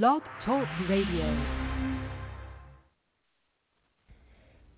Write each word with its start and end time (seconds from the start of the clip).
Blog 0.00 0.22
Talk 0.46 0.66
Radio. 0.88 1.26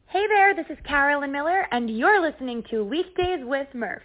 Hey 0.06 0.26
there, 0.26 0.56
this 0.56 0.66
is 0.70 0.78
Carolyn 0.84 1.30
Miller, 1.30 1.68
and 1.70 1.88
you're 1.88 2.20
listening 2.20 2.64
to 2.72 2.82
Weekdays 2.82 3.44
with 3.44 3.68
Murph. 3.74 4.02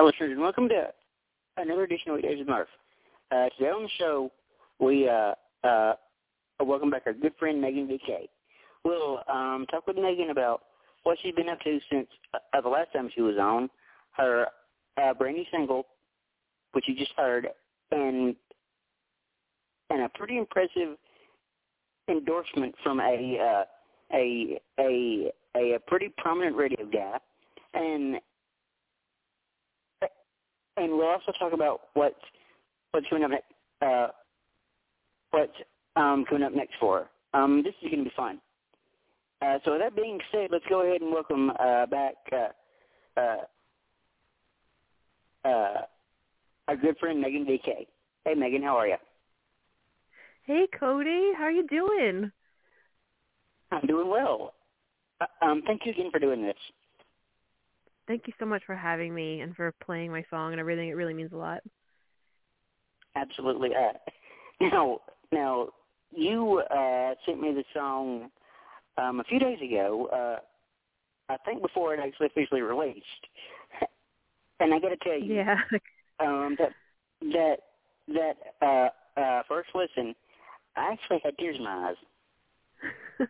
Hi, 0.00 0.06
listeners, 0.06 0.30
and 0.30 0.40
welcome 0.40 0.66
to 0.70 0.86
another 1.58 1.82
edition 1.82 2.12
of 2.12 2.22
Days 2.22 2.40
of 2.40 2.48
Murph. 2.48 2.68
Uh, 3.30 3.50
today 3.58 3.68
on 3.68 3.82
the 3.82 3.88
show, 3.98 4.32
we 4.78 5.06
uh, 5.06 5.34
uh, 5.62 5.92
welcome 6.58 6.88
back 6.88 7.02
our 7.04 7.12
good 7.12 7.34
friend 7.38 7.62
Meghan 7.62 7.86
VK. 7.86 8.30
We'll 8.82 9.20
um, 9.30 9.66
talk 9.70 9.86
with 9.86 9.96
Meghan 9.96 10.30
about 10.30 10.62
what 11.02 11.18
she's 11.20 11.34
been 11.34 11.50
up 11.50 11.60
to 11.60 11.78
since 11.92 12.06
uh, 12.32 12.62
the 12.62 12.68
last 12.70 12.94
time 12.94 13.10
she 13.14 13.20
was 13.20 13.36
on, 13.38 13.68
her 14.12 14.46
uh, 14.96 15.12
brand 15.12 15.36
new 15.36 15.44
single, 15.52 15.84
which 16.72 16.88
you 16.88 16.96
just 16.96 17.12
heard, 17.14 17.48
and 17.92 18.34
and 19.90 20.00
a 20.00 20.08
pretty 20.14 20.38
impressive 20.38 20.96
endorsement 22.08 22.74
from 22.82 23.00
a 23.00 23.38
uh, 23.38 23.64
a 24.16 24.58
a 24.78 25.30
a 25.54 25.78
pretty 25.88 26.10
prominent 26.16 26.56
radio 26.56 26.86
guy, 26.90 27.18
and 27.74 28.18
and 30.80 30.92
we'll 30.92 31.06
also 31.06 31.32
talk 31.38 31.52
about 31.52 31.80
what's 31.94 32.14
what's 32.92 33.06
coming 33.08 33.24
up 33.24 33.30
next. 33.30 33.44
Uh, 33.82 34.08
what's 35.30 35.52
um, 35.96 36.24
coming 36.28 36.42
up 36.42 36.54
next 36.54 36.74
for. 36.80 37.08
Um, 37.34 37.62
this 37.64 37.74
is 37.82 37.90
going 37.90 38.04
to 38.04 38.10
be 38.10 38.16
fun. 38.16 38.40
Uh, 39.42 39.58
so 39.64 39.72
with 39.72 39.80
that 39.80 39.96
being 39.96 40.18
said, 40.32 40.48
let's 40.50 40.64
go 40.68 40.82
ahead 40.82 41.00
and 41.00 41.12
welcome 41.12 41.50
uh, 41.50 41.86
back 41.86 42.14
uh, 42.32 43.20
uh, 43.20 43.36
uh, 45.48 45.80
our 46.68 46.76
good 46.76 46.96
friend 46.98 47.24
Meghan 47.24 47.46
VK. 47.46 47.86
Hey 48.24 48.34
Meghan, 48.34 48.62
how 48.62 48.76
are 48.76 48.88
you? 48.88 48.96
Hey 50.44 50.66
Cody, 50.78 51.32
how 51.36 51.44
are 51.44 51.50
you 51.50 51.66
doing? 51.68 52.30
I'm 53.72 53.86
doing 53.86 54.10
well. 54.10 54.54
Uh, 55.20 55.44
um, 55.44 55.62
thank 55.66 55.82
you 55.84 55.92
again 55.92 56.10
for 56.10 56.18
doing 56.18 56.42
this. 56.42 56.56
Thank 58.10 58.26
you 58.26 58.32
so 58.40 58.44
much 58.44 58.62
for 58.66 58.74
having 58.74 59.14
me 59.14 59.40
and 59.40 59.54
for 59.54 59.72
playing 59.86 60.10
my 60.10 60.24
song 60.30 60.50
and 60.50 60.58
everything. 60.58 60.88
It 60.88 60.96
really 60.96 61.14
means 61.14 61.30
a 61.32 61.36
lot. 61.36 61.60
Absolutely. 63.14 63.70
Uh, 63.72 63.92
now, 64.60 64.98
now 65.30 65.68
you 66.10 66.60
uh, 66.74 67.14
sent 67.24 67.40
me 67.40 67.52
the 67.52 67.62
song 67.72 68.28
um, 68.98 69.20
a 69.20 69.24
few 69.24 69.38
days 69.38 69.58
ago. 69.62 70.08
Uh, 70.12 71.32
I 71.32 71.36
think 71.46 71.62
before 71.62 71.94
it 71.94 72.00
actually 72.04 72.26
officially 72.26 72.62
released. 72.62 73.04
and 74.58 74.74
I 74.74 74.80
got 74.80 74.88
to 74.88 74.96
tell 74.96 75.16
you, 75.16 75.32
Yeah. 75.32 75.60
um, 76.20 76.56
that 76.58 76.72
that 77.32 77.56
that 78.08 78.34
uh, 78.60 79.20
uh, 79.20 79.42
first 79.46 79.68
listen, 79.72 80.16
I 80.76 80.90
actually 80.94 81.20
had 81.22 81.38
tears 81.38 81.58
in 81.58 81.62
my 81.62 81.90
eyes. 81.90 83.28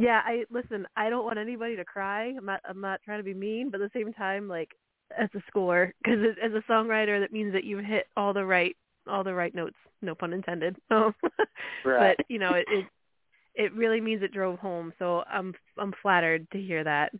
Yeah, 0.00 0.22
I 0.24 0.44
listen, 0.50 0.86
I 0.96 1.10
don't 1.10 1.24
want 1.24 1.38
anybody 1.38 1.76
to 1.76 1.84
cry. 1.84 2.34
I'm 2.36 2.46
not 2.46 2.60
I'm 2.68 2.80
not 2.80 3.00
trying 3.04 3.18
to 3.18 3.24
be 3.24 3.34
mean, 3.34 3.70
but 3.70 3.80
at 3.80 3.92
the 3.92 3.98
same 3.98 4.12
time 4.12 4.48
like 4.48 4.70
as 5.18 5.28
a 5.34 5.42
score 5.48 5.92
because 6.02 6.18
as 6.42 6.52
a 6.52 6.72
songwriter 6.72 7.20
that 7.20 7.32
means 7.32 7.52
that 7.52 7.64
you've 7.64 7.84
hit 7.84 8.06
all 8.16 8.32
the 8.32 8.44
right 8.44 8.76
all 9.08 9.24
the 9.24 9.34
right 9.34 9.54
notes, 9.54 9.76
no 10.02 10.14
pun 10.14 10.32
intended. 10.32 10.76
Um, 10.90 11.14
Right. 11.84 12.16
But, 12.16 12.26
you 12.28 12.38
know, 12.38 12.54
it, 12.54 12.66
it 12.68 12.86
it 13.54 13.74
really 13.74 14.00
means 14.00 14.22
it 14.22 14.32
drove 14.32 14.58
home. 14.58 14.92
So 14.98 15.22
I'm 15.30 15.54
I'm 15.78 15.92
flattered 16.02 16.50
to 16.52 16.58
hear 16.58 16.84
that. 16.84 17.12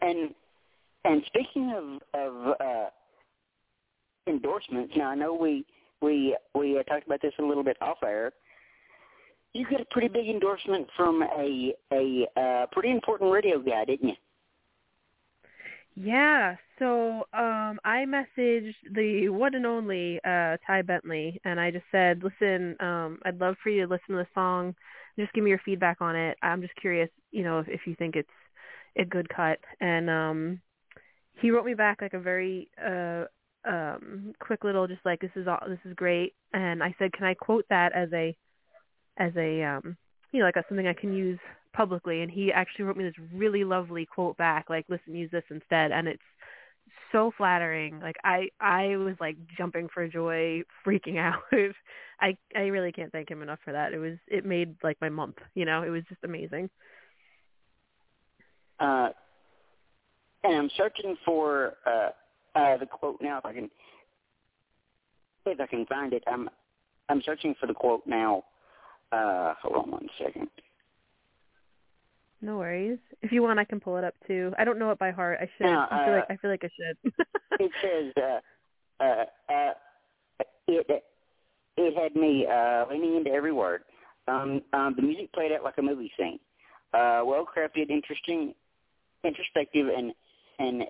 And 0.00 0.34
and 1.04 1.22
speaking 1.26 1.72
of 1.76 2.20
of 2.20 2.56
uh, 2.60 2.90
endorsements, 4.26 4.94
now 4.96 5.10
I 5.10 5.14
know 5.14 5.34
we 5.34 5.64
we 6.02 6.36
we 6.54 6.78
uh, 6.78 6.82
talked 6.84 7.06
about 7.06 7.22
this 7.22 7.34
a 7.38 7.42
little 7.42 7.64
bit 7.64 7.76
off 7.80 7.98
air. 8.04 8.32
You 9.54 9.66
got 9.68 9.80
a 9.80 9.86
pretty 9.90 10.08
big 10.08 10.28
endorsement 10.28 10.88
from 10.96 11.22
a 11.22 11.74
a 11.92 12.26
uh, 12.36 12.66
pretty 12.72 12.90
important 12.90 13.32
radio 13.32 13.60
guy, 13.60 13.84
didn't 13.84 14.08
you? 14.10 14.14
Yeah, 15.96 16.56
so 16.78 17.26
um 17.34 17.80
I 17.84 18.06
messaged 18.06 18.74
the 18.94 19.28
one 19.30 19.54
and 19.54 19.66
only 19.66 20.20
uh 20.24 20.56
Ty 20.66 20.82
Bentley 20.82 21.40
and 21.44 21.60
I 21.60 21.70
just 21.70 21.86
said, 21.92 22.22
"Listen, 22.24 22.76
um 22.80 23.18
I'd 23.24 23.40
love 23.40 23.56
for 23.62 23.70
you 23.70 23.82
to 23.82 23.88
listen 23.88 24.10
to 24.16 24.16
the 24.16 24.28
song. 24.34 24.74
Just 25.18 25.32
give 25.34 25.44
me 25.44 25.50
your 25.50 25.60
feedback 25.64 25.98
on 26.00 26.16
it. 26.16 26.38
I'm 26.42 26.62
just 26.62 26.76
curious, 26.76 27.10
you 27.32 27.42
know, 27.44 27.58
if, 27.60 27.68
if 27.68 27.80
you 27.86 27.96
think 27.96 28.16
it's 28.16 28.28
a 28.98 29.04
good 29.04 29.28
cut." 29.28 29.58
And 29.80 30.08
um 30.10 30.60
he 31.40 31.50
wrote 31.50 31.66
me 31.66 31.74
back 31.74 32.02
like 32.02 32.14
a 32.14 32.20
very 32.20 32.70
uh 32.84 33.24
um 33.66 34.34
quick 34.40 34.64
little 34.64 34.86
just 34.88 35.04
like 35.06 35.20
this 35.20 35.30
is 35.36 35.48
all 35.48 35.60
this 35.68 35.80
is 35.84 35.94
great 35.94 36.34
and 36.54 36.82
I 36.82 36.94
said, 36.98 37.12
"Can 37.12 37.26
I 37.26 37.34
quote 37.34 37.66
that 37.70 37.92
as 37.94 38.10
a 38.14 38.36
as 39.16 39.32
a 39.36 39.62
um 39.62 39.96
you 40.32 40.38
know, 40.40 40.46
like 40.46 40.56
a, 40.56 40.64
something 40.68 40.86
I 40.86 40.92
can 40.92 41.12
use 41.12 41.38
publicly. 41.72 42.22
And 42.22 42.30
he 42.30 42.52
actually 42.52 42.84
wrote 42.84 42.96
me 42.96 43.04
this 43.04 43.14
really 43.34 43.64
lovely 43.64 44.06
quote 44.06 44.36
back 44.36 44.70
like 44.70 44.86
listen 44.88 45.14
use 45.14 45.30
this 45.30 45.44
instead. 45.50 45.92
And 45.92 46.08
it's 46.08 46.22
so 47.12 47.32
flattering. 47.36 48.00
Like 48.00 48.16
i 48.24 48.48
i 48.60 48.96
was 48.96 49.14
like 49.20 49.36
jumping 49.56 49.88
for 49.92 50.06
joy 50.08 50.62
freaking 50.86 51.18
out. 51.18 51.42
I 52.20 52.36
i 52.56 52.66
really 52.66 52.92
can't 52.92 53.12
thank 53.12 53.30
him 53.30 53.42
enough 53.42 53.60
for 53.64 53.72
that. 53.72 53.92
It 53.92 53.98
was 53.98 54.18
it 54.28 54.44
made 54.44 54.76
like 54.82 54.98
my 55.00 55.08
month 55.08 55.36
you 55.54 55.64
know? 55.64 55.82
It 55.82 55.90
was 55.90 56.02
just 56.08 56.24
amazing. 56.24 56.70
Uh, 58.80 59.10
and 60.42 60.56
I'm 60.56 60.70
searching 60.76 61.16
for 61.24 61.74
uh, 61.86 62.10
uh, 62.58 62.76
the 62.78 62.86
quote 62.86 63.18
now. 63.20 63.38
If 63.38 63.44
I 63.44 63.52
can, 63.52 63.70
if 65.44 65.60
I 65.60 65.66
can 65.66 65.84
find 65.86 66.14
it, 66.14 66.24
I'm 66.26 66.48
I'm 67.08 67.22
searching 67.22 67.54
for 67.60 67.66
the 67.66 67.74
quote 67.74 68.02
now. 68.06 68.44
Uh, 69.12 69.54
hold 69.62 69.76
on 69.84 69.90
one 69.90 70.08
second. 70.22 70.48
no 72.42 72.56
worries 72.58 72.98
if 73.22 73.32
you 73.32 73.42
want 73.42 73.58
i 73.58 73.64
can 73.64 73.80
pull 73.80 73.96
it 73.96 74.04
up 74.04 74.14
too 74.26 74.52
i 74.58 74.64
don't 74.64 74.78
know 74.78 74.90
it 74.90 74.98
by 74.98 75.10
heart 75.10 75.38
i 75.42 75.48
should 75.58 75.64
No, 75.66 75.86
i 75.90 76.04
feel 76.04 76.14
like 76.14 76.24
uh, 76.24 76.32
i 76.32 76.36
feel 76.36 76.50
like 76.50 76.64
i 76.64 76.70
should 76.74 77.12
it 77.60 77.70
says 77.82 78.12
uh, 78.22 79.02
uh, 79.04 79.24
uh, 79.52 79.72
it 80.68 81.04
it 81.76 81.96
had 81.96 82.14
me 82.14 82.46
uh, 82.46 82.84
leaning 82.90 83.16
into 83.16 83.30
every 83.30 83.52
word. 83.52 83.82
Um, 84.28 84.60
um, 84.72 84.94
the 84.96 85.02
music 85.02 85.32
played 85.32 85.50
out 85.52 85.64
like 85.64 85.78
a 85.78 85.82
movie 85.82 86.12
scene. 86.18 86.38
Uh, 86.92 87.22
well 87.24 87.46
crafted, 87.46 87.90
interesting, 87.90 88.54
introspective, 89.24 89.88
and 89.88 90.12
and 90.58 90.84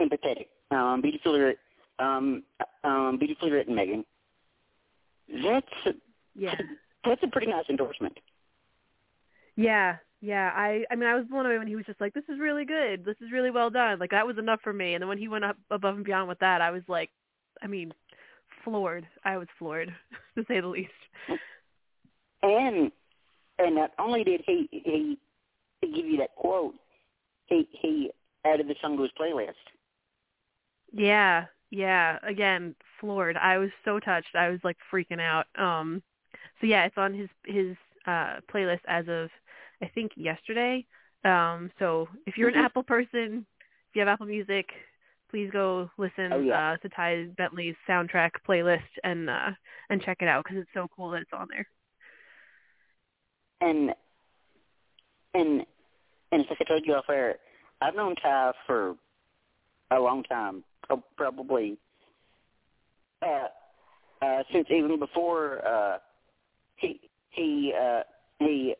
empathetic. 0.00 0.46
Um, 0.70 1.00
beautifully, 1.02 1.40
writ- 1.40 1.58
um, 1.98 2.42
um, 2.84 3.16
beautifully 3.18 3.50
written, 3.50 3.74
Meghan. 3.74 4.04
That's 5.44 5.96
yeah 6.34 6.54
that's 7.08 7.22
a 7.22 7.28
pretty 7.28 7.48
nice 7.48 7.64
endorsement. 7.68 8.18
Yeah, 9.56 9.96
yeah. 10.20 10.52
I 10.54 10.84
I 10.90 10.96
mean 10.96 11.08
I 11.08 11.14
was 11.14 11.26
blown 11.26 11.46
away 11.46 11.58
when 11.58 11.66
he 11.66 11.76
was 11.76 11.86
just 11.86 12.00
like, 12.00 12.14
This 12.14 12.24
is 12.28 12.38
really 12.38 12.64
good. 12.64 13.04
This 13.04 13.16
is 13.20 13.32
really 13.32 13.50
well 13.50 13.70
done. 13.70 13.98
Like 13.98 14.10
that 14.10 14.26
was 14.26 14.38
enough 14.38 14.60
for 14.62 14.72
me. 14.72 14.94
And 14.94 15.02
then 15.02 15.08
when 15.08 15.18
he 15.18 15.28
went 15.28 15.44
up 15.44 15.56
above 15.70 15.96
and 15.96 16.04
beyond 16.04 16.28
with 16.28 16.38
that, 16.40 16.60
I 16.60 16.70
was 16.70 16.82
like 16.88 17.10
I 17.62 17.66
mean, 17.66 17.92
floored. 18.64 19.06
I 19.24 19.36
was 19.36 19.48
floored, 19.58 19.92
to 20.36 20.44
say 20.46 20.60
the 20.60 20.68
least. 20.68 20.90
And 22.42 22.92
and 23.58 23.74
not 23.74 23.90
only 23.98 24.24
did 24.24 24.42
he 24.46 24.68
he, 24.70 25.18
he 25.80 25.92
give 25.92 26.06
you 26.06 26.18
that 26.18 26.34
quote, 26.36 26.74
he 27.46 27.68
he 27.72 28.10
added 28.44 28.68
the 28.68 28.76
song 28.80 28.96
to 28.96 29.02
his 29.02 29.12
playlist. 29.20 29.54
Yeah, 30.92 31.46
yeah. 31.70 32.18
Again, 32.22 32.74
floored. 33.00 33.36
I 33.36 33.58
was 33.58 33.70
so 33.84 33.98
touched. 33.98 34.34
I 34.34 34.50
was 34.50 34.60
like 34.62 34.76
freaking 34.92 35.20
out. 35.20 35.46
Um 35.56 36.02
so 36.60 36.66
yeah, 36.66 36.84
it's 36.84 36.98
on 36.98 37.14
his 37.14 37.28
his 37.44 37.76
uh 38.06 38.36
playlist 38.52 38.80
as 38.88 39.06
of 39.08 39.30
I 39.82 39.88
think 39.94 40.12
yesterday. 40.16 40.84
Um 41.24 41.70
so 41.78 42.08
if 42.26 42.36
you're 42.36 42.48
an 42.48 42.56
Apple 42.56 42.82
person, 42.82 43.46
if 43.90 43.94
you 43.96 44.00
have 44.00 44.08
Apple 44.08 44.26
Music, 44.26 44.66
please 45.30 45.50
go 45.52 45.90
listen 45.98 46.32
Oh, 46.32 46.40
yeah. 46.40 46.72
uh 46.72 46.76
to 46.78 46.88
Ty 46.88 47.26
Bentley's 47.36 47.76
soundtrack 47.88 48.30
playlist 48.48 48.80
and 49.04 49.28
uh 49.30 49.50
and 49.90 50.02
check 50.02 50.18
it 50.20 50.28
out 50.28 50.44
because 50.44 50.58
it's 50.58 50.70
so 50.74 50.88
cool 50.94 51.10
that 51.10 51.22
it's 51.22 51.30
on 51.32 51.48
there. 51.50 51.66
and 53.60 53.94
and 55.34 55.64
and 56.32 56.42
as 56.42 56.56
I 56.60 56.64
told 56.64 56.86
you 56.86 56.94
off 56.94 57.08
air, 57.08 57.36
I've 57.80 57.94
known 57.94 58.14
Ty 58.16 58.52
for 58.66 58.94
a 59.90 59.98
long 59.98 60.22
time, 60.24 60.62
probably 61.16 61.78
uh, 63.22 63.46
uh, 64.22 64.42
since 64.52 64.66
even 64.70 64.98
before 64.98 65.66
uh, 65.66 65.98
he 66.78 67.00
he 67.30 67.72
uh, 67.78 68.02
he 68.38 68.74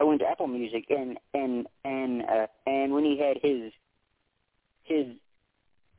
went 0.00 0.20
to 0.20 0.26
Apple 0.26 0.48
Music, 0.48 0.84
and 0.90 1.18
and 1.34 1.66
and 1.84 2.22
uh, 2.22 2.46
and 2.66 2.92
when 2.92 3.04
he 3.04 3.18
had 3.18 3.38
his 3.42 3.72
his 4.84 5.06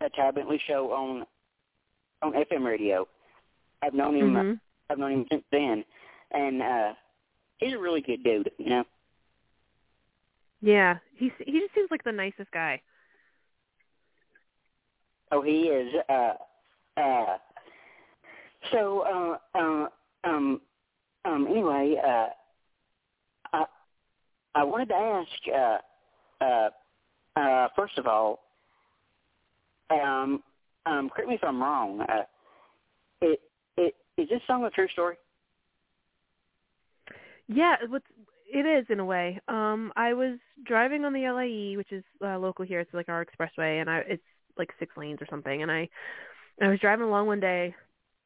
uh, 0.02 0.10
Ty 0.10 0.32
Bentley 0.32 0.62
show 0.68 0.92
on 0.92 1.26
on 2.22 2.34
FM 2.34 2.66
radio, 2.66 3.08
I've 3.82 3.94
known 3.94 4.16
him. 4.16 4.34
Mhm. 4.34 4.60
I've 4.90 5.00
known 5.00 5.14
him 5.14 5.26
since 5.32 5.44
then, 5.52 5.86
and 6.32 6.62
uh, 6.62 6.94
he's 7.58 7.74
a 7.74 7.80
really 7.80 8.02
good 8.02 8.24
dude. 8.24 8.52
You 8.58 8.70
know. 8.70 8.84
Yeah, 10.62 10.98
he 11.16 11.32
he 11.40 11.60
just 11.60 11.74
seems 11.74 11.90
like 11.92 12.04
the 12.04 12.12
nicest 12.12 12.52
guy. 12.52 12.82
Oh, 15.32 15.42
he 15.42 15.64
is. 15.64 15.94
Uh, 16.10 16.34
uh, 16.96 17.38
so, 18.72 19.02
uh, 19.02 19.58
uh, 19.58 19.88
um, 20.24 20.62
um, 21.26 21.48
anyway, 21.50 21.96
uh, 22.06 22.28
I, 23.54 23.66
I 24.56 24.64
wanted 24.64 24.90
to 24.90 24.96
ask, 24.96 25.30
uh, 25.54 26.44
uh, 26.44 26.70
uh, 27.40 27.68
first 27.76 27.98
of 27.98 28.08
all, 28.08 28.40
um, 29.90 30.44
um, 30.86 31.10
correct 31.10 31.30
me 31.30 31.36
if 31.36 31.44
I'm 31.44 31.62
wrong. 31.62 32.02
Uh, 32.02 32.24
it, 33.22 33.42
it, 33.78 33.96
is 34.18 34.30
this 34.30 34.42
song 34.48 34.64
a 34.66 34.70
true 34.70 34.88
story? 34.90 35.16
Yeah, 37.48 37.76
it 38.54 38.66
is 38.66 38.86
in 38.90 39.00
a 39.00 39.06
way. 39.06 39.40
Um, 39.48 39.92
I 39.96 40.14
was 40.14 40.38
driving 40.66 41.06
on 41.06 41.14
the 41.14 41.30
LIE, 41.30 41.78
which 41.78 41.92
is 41.92 42.04
uh, 42.24 42.38
local 42.38 42.66
here. 42.66 42.80
It's 42.80 42.94
like 42.94 43.10
our 43.10 43.26
expressway, 43.26 43.82
and 43.82 43.90
I 43.90 44.04
it's 44.08 44.24
like 44.58 44.70
six 44.80 44.96
lanes 44.96 45.20
or 45.22 45.28
something. 45.30 45.62
And 45.62 45.72
I 45.72 45.90
I 46.62 46.68
was 46.70 46.80
driving 46.80 47.06
along 47.06 47.28
one 47.28 47.40
day, 47.40 47.76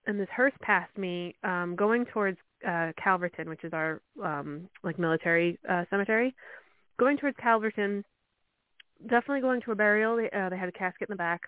and 0.08 0.20
this 0.20 0.30
hearse 0.36 0.54
passed 0.62 0.98
me, 0.98 1.36
um, 1.44 1.76
going 1.76 2.06
towards 2.06 2.38
uh 2.68 2.92
Calverton, 3.02 3.48
which 3.50 3.64
is 3.64 3.74
our 3.74 4.02
um 4.24 4.68
like 4.84 4.98
military 4.98 5.60
uh 5.70 5.86
cemetery. 5.92 6.34
Going 6.98 7.18
towards 7.18 7.38
Calverton, 7.38 8.04
definitely 9.04 9.42
going 9.42 9.62
to 9.62 9.72
a 9.72 9.76
burial. 9.76 10.18
They, 10.18 10.30
uh, 10.32 10.50
they 10.50 10.58
had 10.58 10.70
a 10.70 10.72
casket 10.72 11.10
in 11.10 11.14
the 11.14 11.18
back, 11.18 11.42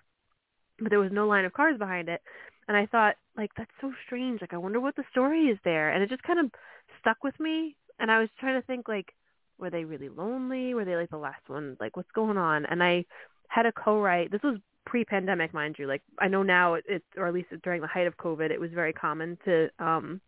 but 0.77 0.91
there 0.91 0.99
was 0.99 1.11
no 1.11 1.27
line 1.27 1.45
of 1.45 1.53
cars 1.53 1.79
behind 1.79 2.07
it. 2.07 2.21
And 2.67 2.77
I 2.77 2.85
thought, 2.85 3.15
like, 3.35 3.49
that's 3.57 3.71
so 3.81 3.91
strange. 4.05 4.41
Like, 4.41 4.53
I 4.53 4.57
wonder 4.57 4.79
what 4.79 4.95
the 4.95 5.03
story 5.09 5.45
is 5.45 5.57
there. 5.63 5.89
And 5.89 6.03
it 6.03 6.09
just 6.09 6.21
kind 6.21 6.39
of 6.39 6.51
stuck 6.99 7.23
with 7.23 7.39
me. 7.39 7.75
And 7.97 8.11
I 8.11 8.19
was 8.19 8.29
trying 8.39 8.61
to 8.61 8.67
think, 8.67 8.87
like, 8.87 9.07
were 9.57 9.71
they 9.71 9.85
really 9.85 10.09
lonely? 10.09 10.75
Were 10.75 10.85
they 10.85 10.95
like 10.95 11.09
the 11.09 11.17
last 11.17 11.41
one? 11.47 11.75
Like, 11.79 11.97
what's 11.97 12.11
going 12.11 12.37
on? 12.37 12.67
And 12.67 12.83
I 12.83 13.05
had 13.47 13.65
a 13.65 13.71
co-write. 13.71 14.31
This 14.31 14.43
was 14.43 14.59
pre-pandemic, 14.89 15.53
mind 15.53 15.75
you. 15.77 15.88
Like, 15.88 16.01
I 16.17 16.27
know 16.27 16.43
now 16.43 16.74
it, 16.74 17.03
or 17.15 17.27
at 17.27 17.34
least 17.34 17.50
during 17.63 17.81
the 17.81 17.88
height 17.88 18.08
of 18.08 18.17
COVID, 18.17 18.50
it 18.50 18.60
was 18.60 18.72
very 18.74 18.93
common 18.93 19.38
to 19.46 19.69
um 19.79 20.19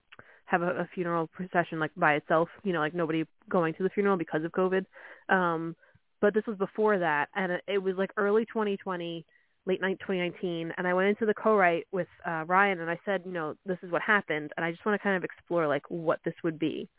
have 0.45 0.61
a, 0.61 0.81
a 0.81 0.89
funeral 0.93 1.27
procession 1.27 1.79
like 1.79 1.91
by 1.97 2.13
itself. 2.13 2.49
You 2.63 2.73
know, 2.73 2.79
like 2.79 2.93
nobody 2.93 3.25
going 3.49 3.73
to 3.75 3.83
the 3.83 3.89
funeral 3.89 4.17
because 4.17 4.43
of 4.43 4.51
COVID. 4.51 4.85
Um, 5.29 5.75
but 6.21 6.35
this 6.35 6.45
was 6.45 6.57
before 6.57 6.99
that, 6.99 7.29
and 7.35 7.51
it, 7.53 7.63
it 7.67 7.77
was 7.79 7.95
like 7.97 8.11
early 8.17 8.45
2020 8.45 9.25
late 9.67 9.81
night 9.81 9.99
2019 9.99 10.73
and 10.75 10.87
I 10.87 10.93
went 10.95 11.09
into 11.09 11.27
the 11.27 11.35
co-write 11.35 11.85
with 11.91 12.07
uh 12.25 12.45
Ryan 12.47 12.79
and 12.79 12.89
I 12.89 12.99
said, 13.05 13.21
you 13.25 13.31
know, 13.31 13.55
this 13.63 13.77
is 13.83 13.91
what 13.91 14.01
happened 14.01 14.51
and 14.57 14.65
I 14.65 14.71
just 14.71 14.83
want 14.85 14.99
to 14.99 15.03
kind 15.03 15.15
of 15.15 15.23
explore 15.23 15.67
like 15.67 15.83
what 15.89 16.19
this 16.25 16.33
would 16.43 16.57
be. 16.57 16.89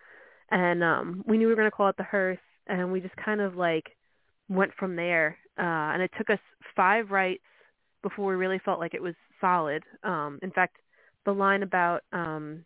And 0.51 0.85
um 0.85 1.25
we 1.27 1.39
knew 1.39 1.49
we 1.49 1.53
were 1.53 1.57
going 1.57 1.71
to 1.71 1.77
call 1.77 1.89
it 1.89 1.97
the 1.97 2.05
hearse 2.05 2.39
and 2.69 2.93
we 2.93 3.01
just 3.01 3.17
kind 3.17 3.41
of 3.41 3.57
like 3.57 3.97
went 4.49 4.73
from 4.79 4.95
there. 4.95 5.39
Uh 5.59 5.91
and 5.93 6.03
it 6.03 6.13
took 6.17 6.31
us 6.31 6.39
5 6.77 7.11
writes 7.11 7.43
before 8.03 8.29
we 8.31 8.37
really 8.37 8.61
felt 8.65 8.81
like 8.81 8.95
it 8.95 9.03
was 9.03 9.15
solid. 9.41 9.83
Um 10.03 10.39
in 10.43 10.51
fact, 10.51 10.77
the 11.25 11.33
line 11.33 11.63
about 11.63 12.03
um 12.13 12.65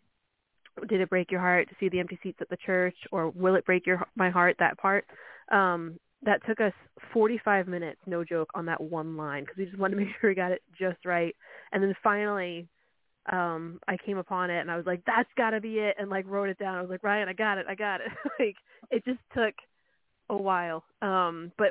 did 0.87 1.01
it 1.01 1.09
break 1.09 1.31
your 1.31 1.41
heart 1.41 1.67
to 1.69 1.75
see 1.79 1.89
the 1.89 1.99
empty 1.99 2.19
seats 2.21 2.37
at 2.41 2.49
the 2.49 2.57
church 2.57 2.95
or 3.11 3.29
will 3.31 3.55
it 3.55 3.65
break 3.65 3.85
your 3.85 4.05
my 4.15 4.29
heart 4.29 4.55
that 4.59 4.77
part 4.77 5.05
um 5.51 5.99
that 6.23 6.45
took 6.47 6.59
us 6.59 6.73
45 7.13 7.67
minutes, 7.67 7.99
no 8.05 8.23
joke, 8.23 8.49
on 8.55 8.65
that 8.65 8.81
one 8.81 9.15
line 9.17 9.43
because 9.43 9.57
we 9.57 9.65
just 9.65 9.77
wanted 9.77 9.95
to 9.95 10.01
make 10.05 10.09
sure 10.19 10.29
we 10.29 10.35
got 10.35 10.51
it 10.51 10.61
just 10.77 11.05
right. 11.05 11.35
And 11.71 11.83
then 11.83 11.93
finally, 12.03 12.67
um, 13.31 13.79
I 13.87 13.97
came 13.97 14.17
upon 14.17 14.49
it 14.49 14.59
and 14.59 14.71
I 14.71 14.77
was 14.77 14.85
like, 14.85 15.03
"That's 15.05 15.29
got 15.37 15.51
to 15.51 15.61
be 15.61 15.79
it," 15.79 15.95
and 15.99 16.09
like 16.09 16.25
wrote 16.27 16.49
it 16.49 16.57
down. 16.57 16.77
I 16.77 16.81
was 16.81 16.89
like, 16.89 17.03
"Ryan, 17.03 17.29
I 17.29 17.33
got 17.33 17.57
it, 17.57 17.65
I 17.69 17.75
got 17.75 18.01
it." 18.01 18.07
like 18.39 18.55
it 18.89 19.03
just 19.05 19.19
took 19.35 19.53
a 20.29 20.35
while, 20.37 20.83
um, 21.01 21.51
but 21.57 21.69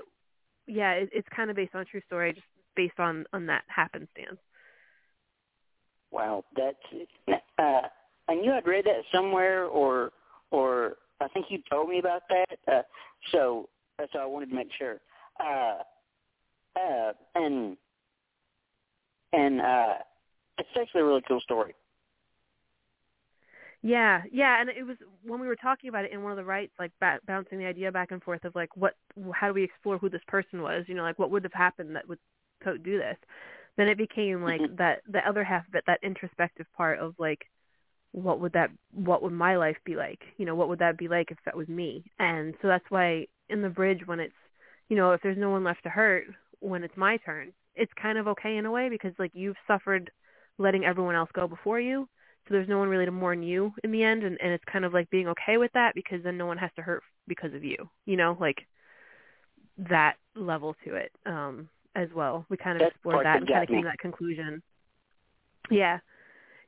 yeah, 0.67 0.93
it, 0.93 1.11
it's 1.13 1.29
kind 1.35 1.51
of 1.51 1.57
based 1.57 1.75
on 1.75 1.81
a 1.83 1.85
true 1.85 2.03
story, 2.07 2.33
just 2.33 2.47
based 2.77 2.99
on 3.01 3.25
on 3.33 3.47
that 3.47 3.65
happenstance. 3.69 4.39
Wow, 6.11 6.45
that's 6.57 6.77
uh, 7.59 7.83
and 8.29 8.45
you 8.45 8.51
had 8.51 8.67
read 8.67 8.85
that 8.85 9.03
somewhere, 9.13 9.65
or 9.65 10.13
or 10.51 10.97
I 11.21 11.29
think 11.29 11.47
you 11.51 11.59
told 11.71 11.89
me 11.89 11.99
about 11.99 12.23
that. 12.29 12.59
Uh, 12.73 12.83
so 13.33 13.69
so 14.13 14.19
I 14.19 14.27
wanted 14.27 14.51
to 14.51 14.55
make 14.55 14.69
sure. 14.79 15.01
Uh, 15.41 15.79
uh, 16.79 17.13
and 17.35 17.77
and 19.33 19.61
uh, 19.61 19.95
it's 20.59 20.69
actually 20.81 21.01
a 21.01 21.05
really 21.05 21.23
cool 21.27 21.41
story. 21.41 21.75
Yeah, 23.83 24.23
yeah, 24.33 24.61
and 24.61 24.71
it 24.71 24.85
was 24.85 24.97
when 25.23 25.39
we 25.41 25.47
were 25.47 25.57
talking 25.57 25.89
about 25.89 26.05
it 26.05 26.13
in 26.13 26.23
one 26.23 26.33
of 26.33 26.37
the 26.37 26.45
rights, 26.45 26.73
like 26.79 26.93
ba- 26.99 27.21
bouncing 27.27 27.59
the 27.59 27.67
idea 27.67 27.93
back 27.93 28.11
and 28.11 28.23
forth 28.23 28.45
of 28.45 28.55
like, 28.55 28.77
what, 28.77 28.95
how 29.33 29.49
do 29.49 29.55
we 29.55 29.63
explore 29.63 29.99
who 29.99 30.09
this 30.09 30.23
person 30.27 30.63
was? 30.63 30.85
You 30.89 30.95
know, 30.95 31.03
like 31.03 31.19
what 31.19 31.31
would 31.31 31.45
have 31.45 31.53
happened 31.53 31.95
that 31.95 32.09
would 32.09 32.19
Coat 32.63 32.83
do 32.83 32.99
this? 32.99 33.17
Then 33.77 33.89
it 33.89 33.99
became 33.99 34.43
like 34.43 34.63
Mhm. 34.63 34.77
that 34.79 35.03
the 35.07 35.27
other 35.29 35.45
half 35.45 35.67
of 35.69 35.75
it, 35.75 35.85
that 35.87 36.01
introspective 36.03 36.67
part 36.77 36.99
of 37.01 37.15
like, 37.19 37.47
what 38.13 38.41
would 38.41 38.53
that, 38.53 38.71
what 38.93 39.23
would 39.23 39.33
my 39.33 39.57
life 39.57 39.77
be 39.85 39.97
like? 39.97 40.21
You 40.39 40.47
know, 40.47 40.55
what 40.55 40.69
would 40.69 40.79
that 40.81 40.99
be 40.99 41.09
like 41.09 41.31
if 41.31 41.39
that 41.45 41.57
was 41.57 41.69
me? 41.69 42.05
And 42.19 42.55
so 42.63 42.69
that's 42.69 42.91
why 42.91 43.27
in 43.49 43.63
the 43.63 43.69
bridge 43.69 44.03
when 44.07 44.21
it's, 44.21 44.35
you 44.89 44.97
know, 44.97 45.13
if 45.13 45.21
there's 45.23 45.39
no 45.39 45.51
one 45.51 45.65
left 45.65 45.83
to 45.85 45.91
hurt 45.91 46.25
when 46.61 46.83
it's 46.85 46.97
my 46.97 47.19
turn, 47.19 47.53
it's 47.75 47.93
kind 48.01 48.19
of 48.19 48.27
okay 48.29 48.57
in 48.57 48.67
a 48.67 48.71
way 48.71 48.89
because 48.89 49.13
like 49.19 49.33
you've 49.35 49.57
suffered 49.67 50.11
letting 50.59 50.85
everyone 50.85 51.15
else 51.15 51.29
go 51.35 51.47
before 51.47 51.79
you 51.79 52.09
so 52.49 52.55
there's 52.55 52.69
no 52.69 52.79
one 52.79 52.89
really 52.89 53.05
to 53.05 53.11
mourn 53.11 53.43
you 53.43 53.73
in 53.85 53.93
the 53.93 54.03
end 54.03 54.23
and 54.23 54.39
and 54.41 54.53
it's 54.53 54.65
kind 54.73 54.85
of 54.87 54.95
like 54.95 55.11
being 55.11 55.29
okay 55.29 55.59
with 55.59 55.71
that 55.75 55.95
because 55.95 56.23
then 56.25 56.39
no 56.39 56.47
one 56.47 56.57
has 56.57 56.71
to 56.77 56.81
hurt 56.83 57.03
because 57.29 57.53
of 57.53 57.63
you 57.63 57.77
you 58.07 58.17
know 58.17 58.35
like 58.41 58.67
that 59.79 60.15
level 60.35 60.75
to 60.85 60.95
it 60.95 61.13
um 61.27 61.69
as 61.97 62.09
well. 62.15 62.47
We 62.49 62.57
kind 62.57 62.77
of 62.77 62.81
That 62.81 62.93
explored 62.93 63.27
that 63.27 63.39
and 63.39 63.49
kind 63.49 63.63
of 63.63 63.69
came 63.69 63.83
to 63.83 63.89
that 63.89 63.99
conclusion. 63.99 64.63
Yeah. 65.71 65.99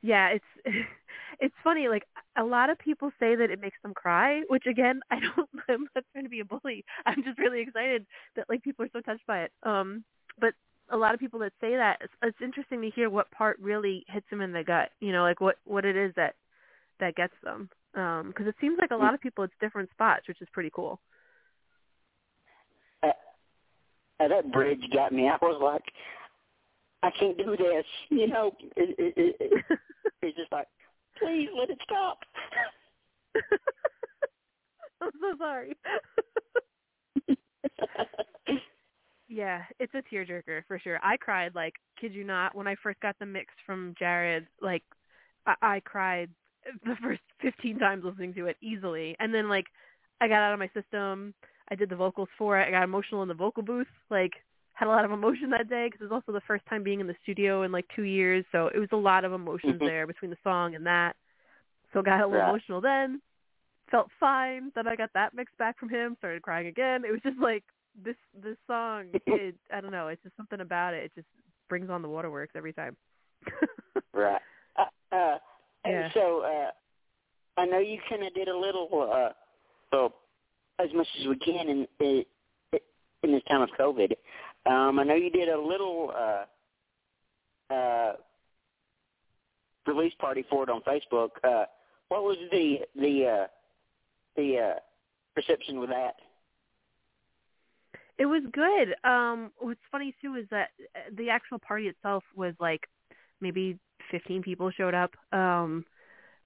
Yeah 0.01 0.29
it's 0.29 0.45
it's 1.39 1.55
funny 1.63 1.87
like 1.87 2.03
a 2.37 2.43
lot 2.43 2.69
of 2.69 2.79
people 2.79 3.11
say 3.19 3.35
that 3.35 3.51
it 3.51 3.61
makes 3.61 3.77
them 3.83 3.93
cry 3.93 4.41
which 4.49 4.65
again 4.65 4.99
i 5.11 5.19
don't 5.19 5.49
i'm 5.69 5.87
not 5.95 6.03
trying 6.11 6.25
to 6.25 6.29
be 6.29 6.39
a 6.39 6.45
bully. 6.45 6.83
I'm 7.05 7.23
just 7.23 7.37
really 7.37 7.61
excited 7.61 8.05
that 8.35 8.49
like 8.49 8.63
people 8.63 8.83
are 8.85 8.89
so 8.91 9.01
touched 9.01 9.25
by 9.27 9.43
it. 9.43 9.51
Um 9.63 10.03
but 10.39 10.53
a 10.91 10.97
lot 10.97 11.13
of 11.13 11.19
people 11.19 11.39
that 11.41 11.53
say 11.61 11.75
that 11.75 11.99
it's, 12.01 12.13
it's 12.23 12.41
interesting 12.41 12.81
to 12.81 12.89
hear 12.89 13.11
what 13.11 13.29
part 13.29 13.59
really 13.59 14.03
hits 14.07 14.25
them 14.31 14.41
in 14.41 14.51
the 14.51 14.63
gut 14.63 14.89
you 14.99 15.11
know 15.11 15.21
like 15.23 15.39
what 15.39 15.57
what 15.65 15.85
it 15.85 15.95
is 15.95 16.11
that 16.15 16.35
that 16.99 17.15
gets 17.15 17.35
them. 17.43 17.69
Um 17.95 18.29
because 18.29 18.47
it 18.47 18.55
seems 18.59 18.77
like 18.79 18.91
a 18.91 18.95
lot 18.95 19.13
of 19.13 19.21
people 19.21 19.43
it's 19.43 19.53
different 19.61 19.89
spots 19.91 20.27
which 20.27 20.41
is 20.41 20.47
pretty 20.51 20.71
cool 20.73 20.99
Uh, 23.03 23.07
uh, 23.07 23.11
Uh, 24.19 24.27
that 24.27 24.51
bridge 24.51 24.83
got 24.93 25.13
me. 25.13 25.29
I 25.29 25.37
was 25.41 25.59
like, 25.61 25.83
I 27.03 27.11
can't 27.17 27.37
do 27.37 27.55
this. 27.55 27.85
You 28.09 28.27
know, 28.27 28.51
it, 28.75 28.95
it, 28.97 29.13
it, 29.15 29.35
it, 29.39 29.79
it's 30.21 30.37
just 30.37 30.51
like, 30.51 30.67
please 31.17 31.49
let 31.57 31.69
it 31.69 31.79
stop. 31.83 32.19
i'm 35.01 35.11
so 35.21 35.37
sorry 35.37 35.75
Yeah, 39.29 39.61
it's 39.79 39.93
a 39.93 40.01
tearjerker 40.13 40.63
for 40.67 40.79
sure. 40.79 40.99
I 41.03 41.15
cried 41.15 41.53
like, 41.53 41.75
kid 42.01 42.15
you 42.15 42.23
not, 42.23 42.55
when 42.55 42.67
I 42.67 42.75
first 42.81 42.99
got 42.99 43.15
the 43.19 43.27
mix 43.27 43.53
from 43.63 43.93
Jared. 43.97 44.47
Like, 44.59 44.81
I, 45.45 45.53
I 45.61 45.79
cried 45.81 46.29
the 46.83 46.95
first 47.01 47.21
15 47.41 47.77
times 47.77 48.03
listening 48.03 48.33
to 48.33 48.47
it 48.47 48.57
easily, 48.59 49.15
and 49.19 49.31
then 49.31 49.47
like, 49.47 49.67
I 50.19 50.27
got 50.27 50.41
out 50.41 50.53
of 50.53 50.59
my 50.59 50.69
system. 50.73 51.35
I 51.71 51.75
did 51.75 51.89
the 51.89 51.95
vocals 51.95 52.29
for 52.37 52.59
it. 52.59 52.67
I 52.67 52.71
got 52.71 52.83
emotional 52.83 53.21
in 53.21 53.27
the 53.27 53.33
vocal 53.33 53.63
booth. 53.63 53.87
Like, 54.09 54.33
had 54.73 54.87
a 54.87 54.91
lot 54.91 55.05
of 55.05 55.11
emotion 55.11 55.49
that 55.49 55.69
day 55.69 55.87
because 55.87 56.01
it 56.01 56.09
was 56.11 56.13
also 56.13 56.31
the 56.31 56.45
first 56.47 56.65
time 56.67 56.83
being 56.83 56.99
in 56.99 57.07
the 57.07 57.15
studio 57.21 57.63
in 57.63 57.71
like 57.71 57.85
two 57.95 58.03
years. 58.03 58.45
So 58.51 58.67
it 58.73 58.79
was 58.79 58.89
a 58.91 58.97
lot 58.97 59.25
of 59.25 59.33
emotions 59.33 59.81
Mhm. 59.81 59.85
there 59.85 60.07
between 60.07 60.31
the 60.31 60.37
song 60.43 60.75
and 60.75 60.85
that. 60.85 61.15
So 61.91 62.01
got 62.01 62.21
a 62.21 62.25
little 62.25 62.39
Right. 62.39 62.49
emotional 62.49 62.81
then. 62.81 63.21
Felt 63.91 64.09
fine. 64.19 64.71
Then 64.75 64.87
I 64.87 64.95
got 64.95 65.11
that 65.13 65.33
mix 65.33 65.51
back 65.57 65.77
from 65.77 65.89
him. 65.89 66.15
Started 66.17 66.43
crying 66.43 66.67
again. 66.67 67.03
It 67.03 67.11
was 67.11 67.21
just 67.23 67.39
like 67.39 67.63
this 67.95 68.15
this 68.33 68.57
song. 68.67 69.07
It, 69.27 69.55
I 69.73 69.81
don't 69.81 69.91
know. 69.91 70.07
It's 70.07 70.23
just 70.23 70.37
something 70.37 70.61
about 70.61 70.93
it. 70.93 71.05
It 71.05 71.11
just 71.15 71.27
brings 71.67 71.89
on 71.89 72.01
the 72.01 72.09
waterworks 72.09 72.55
every 72.55 72.73
time. 72.73 72.95
right. 74.13 74.41
Uh, 74.77 74.85
uh, 75.11 75.37
and 75.85 75.93
Yeah. 75.93 76.09
so 76.13 76.41
uh, 76.41 76.71
I 77.59 77.65
know 77.65 77.79
you 77.79 77.99
kind 78.09 78.23
of 78.25 78.33
did 78.33 78.47
a 78.47 78.55
little, 78.57 79.09
uh, 79.11 79.33
well, 79.91 80.13
as 80.79 80.89
much 80.93 81.07
as 81.19 81.27
we 81.27 81.37
can 81.37 81.69
in 81.69 81.87
in, 81.99 82.25
this 83.31 83.43
time 83.49 83.61
of 83.61 83.69
COVID. 83.79 84.13
Um, 84.65 84.97
I 84.97 85.03
know 85.03 85.15
you 85.15 85.29
did 85.29 85.49
a 85.49 85.59
little 85.59 86.11
uh, 86.15 87.73
uh, 87.73 88.13
release 89.85 90.13
party 90.19 90.45
for 90.49 90.63
it 90.63 90.69
on 90.69 90.81
Facebook. 90.81 91.29
Uh, 91.43 91.65
what 92.07 92.23
was 92.23 92.37
the 92.51 92.79
the 92.95 93.25
uh, 93.25 93.47
the 94.35 94.57
uh, 94.57 94.79
reception 95.35 95.79
with 95.79 95.89
that? 95.89 96.15
It 98.17 98.25
was 98.25 98.43
good. 98.51 98.95
Um, 99.09 99.51
what's 99.59 99.79
funny 99.91 100.13
too 100.21 100.35
is 100.35 100.45
that 100.51 100.69
uh, 100.95 100.99
the 101.17 101.29
actual 101.29 101.59
party 101.59 101.87
itself 101.87 102.23
was 102.35 102.53
like 102.59 102.87
maybe 103.41 103.77
15 104.11 104.41
people 104.41 104.71
showed 104.71 104.93
up, 104.93 105.11
um, 105.31 105.85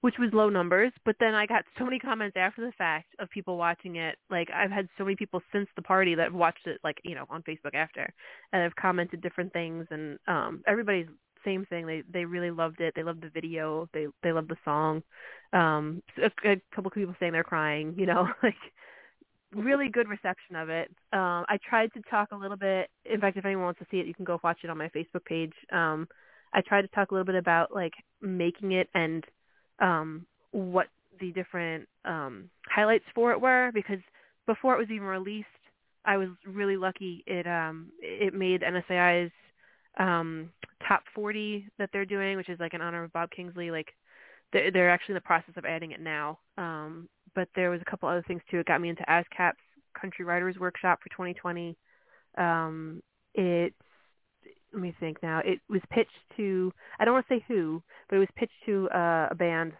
which 0.04 0.16
was 0.20 0.34
low 0.34 0.50
numbers. 0.50 0.92
But 1.06 1.16
then 1.22 1.34
I 1.34 1.46
got 1.46 1.64
so 1.80 1.86
many 1.86 1.98
comments 1.98 2.36
after 2.38 2.66
the 2.66 2.74
fact 2.74 3.16
of 3.20 3.30
people 3.30 3.56
watching 3.58 3.96
it. 3.96 4.18
Like 4.30 4.50
I've 4.54 4.70
had 4.70 4.90
so 4.98 5.06
many 5.06 5.16
people 5.16 5.42
since 5.54 5.70
the 5.78 5.82
party 5.82 6.14
that 6.16 6.24
have 6.26 6.34
watched 6.34 6.68
it, 6.68 6.82
like 6.84 6.98
you 7.06 7.16
know, 7.16 7.26
on 7.30 7.42
Facebook 7.44 7.74
after, 7.74 8.14
and 8.52 8.64
have 8.64 8.76
commented 8.76 9.22
different 9.22 9.54
things. 9.54 9.88
And 9.92 10.20
um, 10.28 10.62
everybody's 10.68 11.08
same 11.46 11.66
thing. 11.66 11.88
They 11.88 12.04
they 12.12 12.26
really 12.26 12.52
loved 12.52 12.82
it. 12.82 12.94
They 12.98 13.04
loved 13.04 13.24
the 13.24 13.30
video. 13.30 13.88
They 13.94 14.08
they 14.24 14.34
loved 14.34 14.50
the 14.50 14.58
song. 14.66 15.04
Um, 15.54 16.04
a, 16.22 16.50
a 16.50 16.62
couple 16.76 16.90
of 16.90 16.96
people 16.96 17.16
saying 17.18 17.32
they're 17.32 17.46
crying. 17.46 17.96
You 17.98 18.06
know, 18.06 18.28
like 18.44 18.56
really 19.56 19.88
good 19.88 20.10
reception 20.10 20.58
of 20.58 20.68
it. 20.68 20.92
Um, 21.14 21.46
I 21.48 21.58
tried 21.70 21.94
to 21.94 22.02
talk 22.10 22.34
a 22.34 22.38
little 22.38 22.58
bit. 22.58 22.90
In 23.06 23.22
fact, 23.22 23.38
if 23.38 23.46
anyone 23.46 23.64
wants 23.64 23.80
to 23.80 23.86
see 23.90 24.00
it, 24.00 24.06
you 24.06 24.14
can 24.14 24.26
go 24.26 24.38
watch 24.44 24.60
it 24.66 24.70
on 24.70 24.78
my 24.78 24.90
Facebook 24.90 25.24
page. 25.24 25.54
Um, 25.72 26.10
I 26.54 26.60
tried 26.60 26.82
to 26.82 26.90
talk 26.90 27.12
a 27.12 27.14
little 27.14 27.26
bit 27.26 27.36
about 27.36 27.74
like 27.74 27.94
making 28.22 28.74
it 28.74 28.90
and 28.94 29.24
um, 29.80 30.26
what 30.52 30.88
the 31.20 31.32
different 31.32 31.88
um, 32.06 32.50
highlights 32.68 33.06
for 33.14 33.32
it 33.32 33.42
were 33.42 33.72
because 33.74 34.00
before 34.46 34.76
it 34.76 34.80
was 34.80 34.90
even 34.90 35.08
released, 35.08 35.48
I 36.06 36.18
was 36.18 36.30
really 36.46 36.78
lucky. 36.78 37.24
It 37.26 37.48
um, 37.48 37.92
it 38.02 38.34
made 38.34 38.62
NSAI's 38.62 39.32
um, 40.00 40.50
top 40.88 41.04
40 41.16 41.68
that 41.80 41.90
they're 41.94 42.06
doing, 42.06 42.36
which 42.38 42.50
is 42.50 42.60
like 42.60 42.74
in 42.74 42.82
honor 42.82 43.04
of 43.04 43.14
Bob 43.14 43.30
Kingsley, 43.32 43.72
like 43.72 43.88
they're, 44.52 44.72
they're 44.72 44.90
actually 44.90 45.14
in 45.14 45.18
the 45.18 45.22
process 45.22 45.56
of 45.56 45.66
adding 45.66 45.92
it 45.92 46.02
now. 46.02 46.40
Um, 46.58 47.08
but 47.36 47.48
there 47.56 47.70
was 47.70 47.82
a 47.82 47.90
couple 47.90 48.10
other 48.10 48.24
things 48.28 48.42
too. 48.50 48.60
It 48.60 48.66
got 48.66 48.82
me 48.82 48.90
into 48.90 49.04
ASCAP's 49.04 49.58
Country 50.00 50.26
Writers 50.26 50.58
Workshop 50.60 51.00
for 51.02 51.10
2020. 51.10 51.76
Um, 52.38 53.02
it 53.34 53.74
let 54.74 54.82
me 54.82 54.94
think 55.00 55.22
now. 55.22 55.40
It 55.40 55.60
was 55.70 55.82
pitched 55.90 56.10
to 56.38 56.74
I 57.00 57.06
don't 57.06 57.14
want 57.14 57.28
to 57.28 57.36
say 57.36 57.46
who, 57.48 57.82
but 58.10 58.18
it 58.18 58.20
was 58.20 58.28
pitched 58.36 58.54
to 58.66 58.90
uh, 58.90 59.28
a 59.32 59.36
band, 59.36 59.74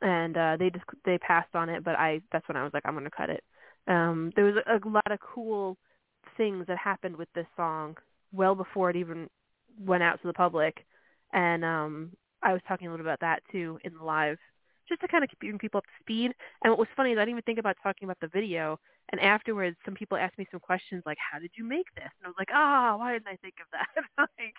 and 0.00 0.36
uh, 0.36 0.56
they 0.58 0.70
just 0.70 0.84
they 1.04 1.18
passed 1.18 1.54
on 1.54 1.68
it. 1.68 1.84
But 1.84 1.94
I 1.96 2.20
that's 2.32 2.46
when 2.48 2.56
I 2.56 2.64
was 2.64 2.72
like 2.74 2.82
I'm 2.84 2.94
going 2.94 3.04
to 3.04 3.10
cut 3.10 3.30
it. 3.30 3.44
Um, 3.86 4.32
there 4.36 4.44
was 4.44 4.56
a, 4.66 4.76
a 4.76 4.88
lot 4.88 5.10
of 5.10 5.18
cool 5.20 5.76
things 6.36 6.66
that 6.68 6.78
happened 6.78 7.16
with 7.16 7.28
this 7.34 7.46
song 7.56 7.96
well 8.32 8.54
before 8.54 8.90
it 8.90 8.96
even 8.96 9.28
went 9.78 10.02
out 10.02 10.20
to 10.20 10.26
the 10.26 10.34
public, 10.34 10.84
and 11.32 11.64
um, 11.64 12.10
I 12.42 12.52
was 12.52 12.62
talking 12.66 12.88
a 12.88 12.90
little 12.90 13.06
about 13.06 13.20
that 13.20 13.40
too 13.50 13.78
in 13.84 13.94
the 13.94 14.04
live, 14.04 14.38
just 14.88 15.00
to 15.00 15.08
kind 15.08 15.24
of 15.24 15.30
keep 15.30 15.58
people 15.60 15.78
up 15.78 15.84
to 15.84 15.90
speed. 16.00 16.32
And 16.62 16.70
what 16.70 16.78
was 16.78 16.88
funny 16.96 17.12
is 17.12 17.18
I 17.18 17.22
didn't 17.22 17.30
even 17.30 17.42
think 17.42 17.58
about 17.58 17.76
talking 17.82 18.06
about 18.06 18.20
the 18.20 18.28
video. 18.28 18.78
And 19.10 19.20
afterwards, 19.20 19.76
some 19.84 19.94
people 19.94 20.16
asked 20.16 20.38
me 20.38 20.46
some 20.50 20.60
questions 20.60 21.02
like, 21.04 21.18
"How 21.18 21.38
did 21.38 21.50
you 21.54 21.64
make 21.64 21.92
this?" 21.94 22.10
And 22.18 22.26
I 22.26 22.28
was 22.28 22.36
like, 22.38 22.50
"Ah, 22.52 22.92
oh, 22.92 22.96
why 22.98 23.12
didn't 23.12 23.28
I 23.28 23.36
think 23.36 23.54
of 23.60 23.66
that?" 23.72 24.28
like, 24.38 24.54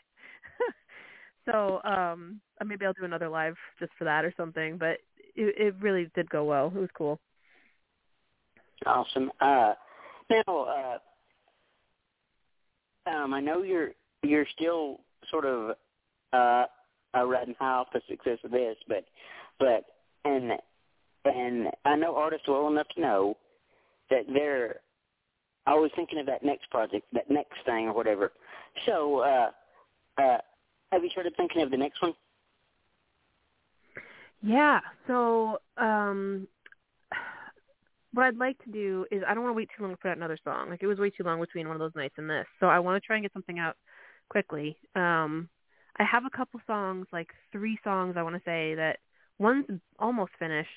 so 1.45 1.81
um, 1.83 2.41
uh, 2.61 2.65
maybe 2.65 2.85
I'll 2.85 2.93
do 2.93 3.05
another 3.05 3.29
live 3.29 3.55
just 3.79 3.91
for 3.97 4.03
that 4.03 4.25
or 4.25 4.33
something. 4.37 4.77
But 4.77 4.99
it, 5.35 5.55
it 5.57 5.75
really 5.79 6.09
did 6.13 6.29
go 6.29 6.43
well. 6.43 6.71
It 6.75 6.79
was 6.79 6.89
cool. 6.95 7.19
Awesome. 8.85 9.31
Uh, 9.39 9.73
now, 10.29 10.99
uh, 13.07 13.09
um, 13.09 13.33
I 13.33 13.39
know 13.39 13.63
you're 13.63 13.91
you're 14.23 14.47
still 14.55 15.01
sort 15.29 15.45
of 15.45 15.75
uh, 16.33 16.65
uh, 17.15 17.25
riding 17.25 17.55
high 17.59 17.73
off 17.73 17.87
the 17.93 18.01
success 18.09 18.39
of 18.43 18.51
this, 18.51 18.75
but 18.87 19.05
but 19.59 19.85
and 20.25 20.51
and 21.25 21.67
I 21.85 21.95
know 21.95 22.15
artists 22.15 22.47
well 22.47 22.67
enough 22.67 22.87
to 22.95 23.01
know 23.01 23.37
that 24.09 24.23
they're 24.33 24.77
always 25.65 25.91
thinking 25.95 26.19
of 26.19 26.25
that 26.25 26.43
next 26.43 26.69
project, 26.69 27.05
that 27.13 27.29
next 27.29 27.57
thing 27.65 27.87
or 27.87 27.93
whatever. 27.93 28.31
So, 28.85 29.19
uh, 29.19 29.51
uh, 30.21 30.37
have 30.91 31.03
you 31.03 31.09
started 31.09 31.33
thinking 31.37 31.61
of 31.61 31.71
the 31.71 31.77
next 31.77 32.01
one? 32.01 32.13
Yeah. 34.41 34.81
So, 35.07 35.59
um, 35.77 36.47
what 38.13 38.25
I'd 38.25 38.37
like 38.37 38.61
to 38.65 38.71
do 38.71 39.05
is 39.09 39.23
I 39.27 39.33
don't 39.33 39.43
want 39.43 39.53
to 39.53 39.57
wait 39.57 39.69
too 39.75 39.83
long 39.83 39.95
out 40.05 40.17
another 40.17 40.37
song. 40.43 40.69
Like 40.69 40.83
it 40.83 40.87
was 40.87 40.99
way 40.99 41.09
too 41.09 41.23
long 41.23 41.39
between 41.39 41.67
one 41.67 41.75
of 41.75 41.79
those 41.79 41.95
nights 41.95 42.15
and 42.17 42.29
this. 42.29 42.45
So 42.59 42.67
I 42.67 42.79
want 42.79 43.01
to 43.01 43.05
try 43.05 43.15
and 43.15 43.23
get 43.23 43.33
something 43.33 43.57
out 43.57 43.75
quickly. 44.29 44.77
Um, 44.95 45.49
I 45.97 46.03
have 46.03 46.23
a 46.25 46.35
couple 46.35 46.59
songs, 46.67 47.07
like 47.11 47.29
three 47.51 47.77
songs 47.83 48.15
I 48.17 48.23
want 48.23 48.35
to 48.35 48.41
say 48.45 48.75
that 48.75 48.97
one's 49.39 49.65
almost 49.99 50.31
finished. 50.39 50.69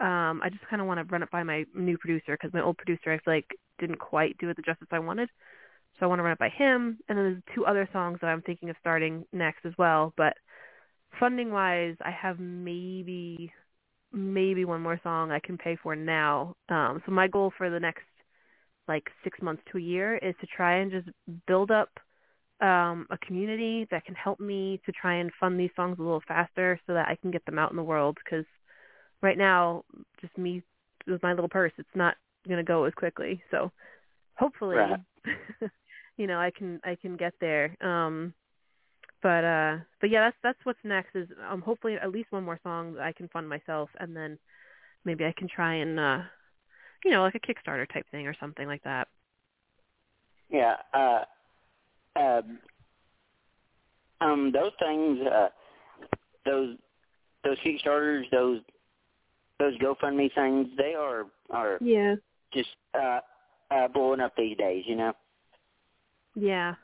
Um, 0.00 0.40
I 0.42 0.48
just 0.50 0.66
kind 0.68 0.80
of 0.80 0.86
want 0.86 0.98
to 0.98 1.12
run 1.12 1.22
it 1.22 1.30
by 1.30 1.42
my 1.42 1.64
new 1.74 1.98
producer 1.98 2.36
because 2.40 2.52
my 2.52 2.62
old 2.62 2.78
producer 2.78 3.12
I 3.12 3.18
feel 3.18 3.34
like 3.34 3.50
didn't 3.78 3.98
quite 3.98 4.38
do 4.38 4.48
it 4.48 4.56
the 4.56 4.62
justice 4.62 4.88
I 4.90 4.98
wanted. 5.00 5.28
So 5.98 6.06
I 6.06 6.08
want 6.08 6.20
to 6.20 6.22
run 6.22 6.32
it 6.32 6.38
by 6.38 6.50
him. 6.50 6.98
And 7.08 7.18
then 7.18 7.24
there's 7.24 7.42
two 7.54 7.66
other 7.66 7.88
songs 7.92 8.18
that 8.20 8.28
I'm 8.28 8.42
thinking 8.42 8.70
of 8.70 8.76
starting 8.80 9.24
next 9.32 9.64
as 9.64 9.72
well. 9.78 10.12
But 10.16 10.34
funding 11.18 11.50
wise, 11.50 11.96
I 12.00 12.10
have 12.10 12.38
maybe 12.38 13.52
maybe 14.12 14.64
one 14.64 14.80
more 14.80 14.98
song 15.02 15.30
I 15.30 15.40
can 15.40 15.58
pay 15.58 15.76
for 15.82 15.94
now. 15.94 16.54
Um, 16.68 17.02
so 17.04 17.12
my 17.12 17.28
goal 17.28 17.52
for 17.58 17.68
the 17.68 17.80
next 17.80 18.04
like 18.86 19.04
six 19.22 19.40
months 19.42 19.62
to 19.70 19.78
a 19.78 19.82
year 19.82 20.16
is 20.16 20.34
to 20.40 20.46
try 20.46 20.76
and 20.76 20.90
just 20.90 21.08
build 21.46 21.70
up 21.70 21.90
um, 22.60 23.06
a 23.10 23.18
community 23.18 23.86
that 23.90 24.04
can 24.04 24.14
help 24.14 24.40
me 24.40 24.80
to 24.86 24.92
try 24.92 25.14
and 25.16 25.30
fund 25.38 25.58
these 25.58 25.70
songs 25.76 25.98
a 25.98 26.02
little 26.02 26.22
faster 26.26 26.80
so 26.86 26.94
that 26.94 27.08
I 27.08 27.16
can 27.16 27.30
get 27.30 27.44
them 27.46 27.58
out 27.58 27.70
in 27.70 27.76
the 27.76 27.82
world. 27.82 28.18
Because 28.22 28.44
right 29.22 29.38
now, 29.38 29.84
just 30.20 30.36
me 30.36 30.62
with 31.06 31.22
my 31.22 31.32
little 31.32 31.48
purse, 31.48 31.72
it's 31.78 31.88
not 31.94 32.16
going 32.46 32.58
to 32.58 32.64
go 32.64 32.84
as 32.84 32.94
quickly. 32.94 33.42
So 33.50 33.70
hopefully, 34.36 34.76
Right. 34.76 35.00
you 36.16 36.26
know, 36.26 36.38
I 36.38 36.50
can 36.50 36.80
I 36.84 36.96
can 37.00 37.16
get 37.16 37.34
there. 37.40 37.76
Um, 37.80 38.34
but 39.22 39.44
uh, 39.44 39.76
but 40.00 40.10
yeah, 40.10 40.26
that's 40.26 40.36
that's 40.42 40.58
what's 40.64 40.78
next. 40.84 41.14
Is 41.14 41.28
um, 41.48 41.60
hopefully 41.60 41.96
at 42.00 42.10
least 42.10 42.32
one 42.32 42.44
more 42.44 42.60
song 42.62 42.94
that 42.94 43.02
I 43.02 43.12
can 43.12 43.28
fund 43.28 43.48
myself, 43.48 43.90
and 43.98 44.16
then 44.16 44.38
maybe 45.04 45.24
I 45.24 45.34
can 45.36 45.48
try 45.48 45.76
and 45.76 45.98
uh, 45.98 46.18
you 47.04 47.10
know, 47.10 47.22
like 47.22 47.34
a 47.34 47.40
Kickstarter 47.40 47.90
type 47.92 48.06
thing 48.10 48.26
or 48.26 48.34
something 48.38 48.66
like 48.66 48.82
that. 48.84 49.08
Yeah. 50.50 50.76
Uh, 50.92 51.24
um, 52.18 52.58
um, 54.20 54.52
those 54.52 54.72
things, 54.78 55.20
uh, 55.26 55.48
those 56.44 56.76
those 57.44 57.58
Kickstarters, 57.60 58.24
those 58.30 58.60
those 59.58 59.76
GoFundMe 59.78 60.32
things, 60.34 60.68
they 60.76 60.94
are 60.94 61.26
are 61.50 61.78
Yeah. 61.80 62.16
just 62.52 62.70
uh, 62.94 63.20
uh, 63.70 63.88
blowing 63.88 64.20
up 64.20 64.34
these 64.36 64.56
days. 64.56 64.84
You 64.86 64.96
know. 64.96 65.12
Yeah. 66.34 66.74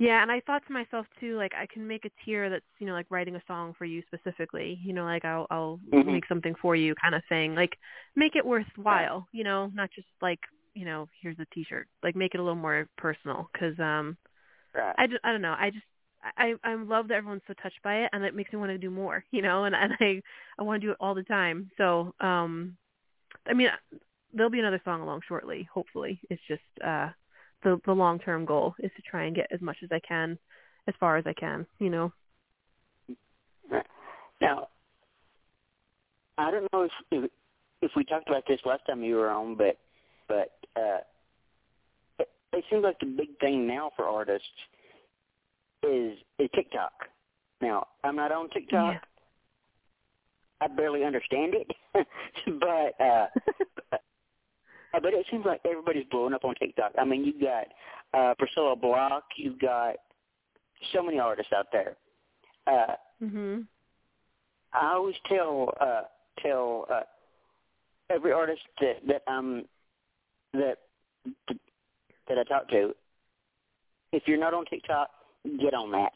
Yeah, 0.00 0.22
and 0.22 0.30
I 0.30 0.40
thought 0.46 0.64
to 0.68 0.72
myself 0.72 1.06
too, 1.18 1.36
like 1.36 1.52
I 1.54 1.66
can 1.66 1.84
make 1.84 2.04
a 2.04 2.10
tier 2.24 2.48
that's, 2.48 2.64
you 2.78 2.86
know, 2.86 2.92
like 2.92 3.06
writing 3.10 3.34
a 3.34 3.42
song 3.48 3.74
for 3.76 3.84
you 3.84 4.00
specifically. 4.06 4.78
You 4.84 4.92
know, 4.92 5.04
like 5.04 5.24
I'll 5.24 5.48
I'll 5.50 5.80
Mhm. 5.92 6.06
make 6.12 6.26
something 6.26 6.54
for 6.62 6.76
you 6.76 6.94
kind 6.94 7.16
of 7.16 7.22
thing. 7.28 7.56
Like 7.56 7.76
make 8.14 8.36
it 8.36 8.46
worthwhile, 8.46 9.26
you 9.32 9.42
know, 9.42 9.72
not 9.74 9.90
just 9.90 10.06
like, 10.22 10.38
you 10.78 10.84
know, 10.84 11.08
here's 11.20 11.38
a 11.40 11.46
t-shirt. 11.52 11.88
Like 12.02 12.14
make 12.14 12.34
it 12.34 12.40
a 12.40 12.42
little 12.42 12.56
more 12.56 12.88
personal 12.96 13.50
cuz 13.58 13.78
um 13.80 14.16
Right. 14.74 14.94
I 14.98 15.06
just 15.06 15.20
I 15.24 15.32
don't 15.32 15.42
know. 15.42 15.56
I 15.58 15.70
just 15.70 15.84
I 16.36 16.54
I 16.62 16.74
love 16.74 17.08
that 17.08 17.14
everyone's 17.14 17.42
so 17.46 17.54
touched 17.54 17.82
by 17.82 18.04
it 18.04 18.10
and 18.12 18.24
it 18.24 18.34
makes 18.34 18.52
me 18.52 18.58
want 18.58 18.70
to 18.70 18.78
do 18.78 18.90
more, 18.90 19.24
you 19.32 19.42
know, 19.42 19.64
and 19.64 19.74
and 19.74 19.92
I 20.00 20.22
I 20.58 20.62
want 20.62 20.80
to 20.80 20.86
do 20.86 20.92
it 20.92 20.98
all 21.00 21.14
the 21.14 21.24
time. 21.24 21.70
So, 21.76 22.14
um 22.20 22.76
I 23.46 23.54
mean, 23.54 23.68
there'll 24.32 24.50
be 24.50 24.60
another 24.60 24.80
song 24.84 25.00
along 25.00 25.22
shortly, 25.26 25.68
hopefully. 25.72 26.20
It's 26.30 26.42
just 26.46 26.62
uh 26.84 27.08
the 27.64 27.80
the 27.84 27.92
long 27.92 28.20
term 28.20 28.44
goal 28.44 28.74
is 28.78 28.92
to 28.96 29.02
try 29.02 29.24
and 29.24 29.34
get 29.34 29.50
as 29.50 29.60
much 29.60 29.78
as 29.82 29.90
I 29.90 30.00
can 30.00 30.38
as 30.86 30.94
far 31.00 31.16
as 31.16 31.26
I 31.26 31.32
can, 31.32 31.66
you 31.80 31.90
know. 31.90 32.12
Now, 34.40 34.68
I 36.38 36.50
don't 36.52 36.72
know 36.72 36.82
if, 36.82 36.92
if 37.10 37.30
if 37.82 37.90
we 37.96 38.04
talked 38.04 38.28
about 38.28 38.44
this 38.46 38.60
last 38.64 38.82
time 38.86 39.02
you 39.02 39.16
were 39.16 39.30
on, 39.30 39.56
but 39.56 39.76
but 40.28 40.58
uh, 40.76 40.98
it, 42.18 42.28
it 42.52 42.64
seems 42.70 42.84
like 42.84 42.98
the 43.00 43.06
big 43.06 43.38
thing 43.40 43.66
now 43.66 43.90
for 43.96 44.06
artists 44.06 44.46
is 45.82 46.16
is 46.38 46.48
TikTok. 46.54 46.92
Now, 47.60 47.86
I'm 48.04 48.16
not 48.16 48.30
on 48.32 48.48
TikTok. 48.50 48.94
Yeah. 48.94 48.98
I 50.60 50.66
barely 50.66 51.04
understand 51.04 51.54
it, 51.54 51.70
but 52.60 53.04
uh, 53.04 53.26
but 54.92 55.14
it 55.14 55.26
seems 55.30 55.46
like 55.46 55.60
everybody's 55.64 56.06
blowing 56.10 56.34
up 56.34 56.44
on 56.44 56.54
TikTok. 56.56 56.92
I 56.98 57.04
mean, 57.04 57.24
you've 57.24 57.40
got 57.40 57.66
uh, 58.14 58.34
Priscilla 58.38 58.74
Block, 58.74 59.24
you've 59.36 59.58
got 59.58 59.96
so 60.92 61.02
many 61.02 61.18
artists 61.18 61.52
out 61.52 61.66
there. 61.72 61.96
Uh, 62.66 62.94
mhm. 63.22 63.66
I 64.72 64.92
always 64.92 65.16
tell 65.26 65.72
uh 65.80 66.02
tell 66.42 66.86
uh 66.90 67.00
every 68.10 68.32
artist 68.32 68.60
that 68.80 68.96
that 69.06 69.22
um 69.30 69.64
that 70.52 70.76
that 72.28 72.38
I 72.38 72.44
talk 72.44 72.68
to 72.70 72.94
if 74.12 74.22
you're 74.26 74.38
not 74.38 74.54
on 74.54 74.64
TikTok, 74.66 75.08
get 75.60 75.74
on 75.74 75.90
that. 75.92 76.12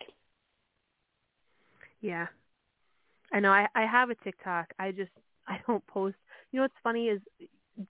Yeah. 2.00 2.26
I 3.32 3.40
know 3.40 3.50
I 3.50 3.66
I 3.74 3.86
have 3.86 4.10
a 4.10 4.14
TikTok. 4.16 4.72
I 4.78 4.92
just 4.92 5.10
I 5.46 5.58
don't 5.66 5.86
post. 5.86 6.16
You 6.50 6.58
know 6.58 6.64
what's 6.64 6.74
funny 6.82 7.06
is 7.06 7.20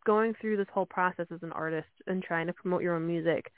going 0.04 0.34
through 0.40 0.56
this 0.56 0.68
whole 0.72 0.86
process 0.86 1.26
as 1.32 1.42
an 1.42 1.52
artist 1.52 1.88
and 2.06 2.22
trying 2.22 2.46
to 2.46 2.52
promote 2.52 2.82
your 2.82 2.94
own 2.94 3.06
music, 3.06 3.50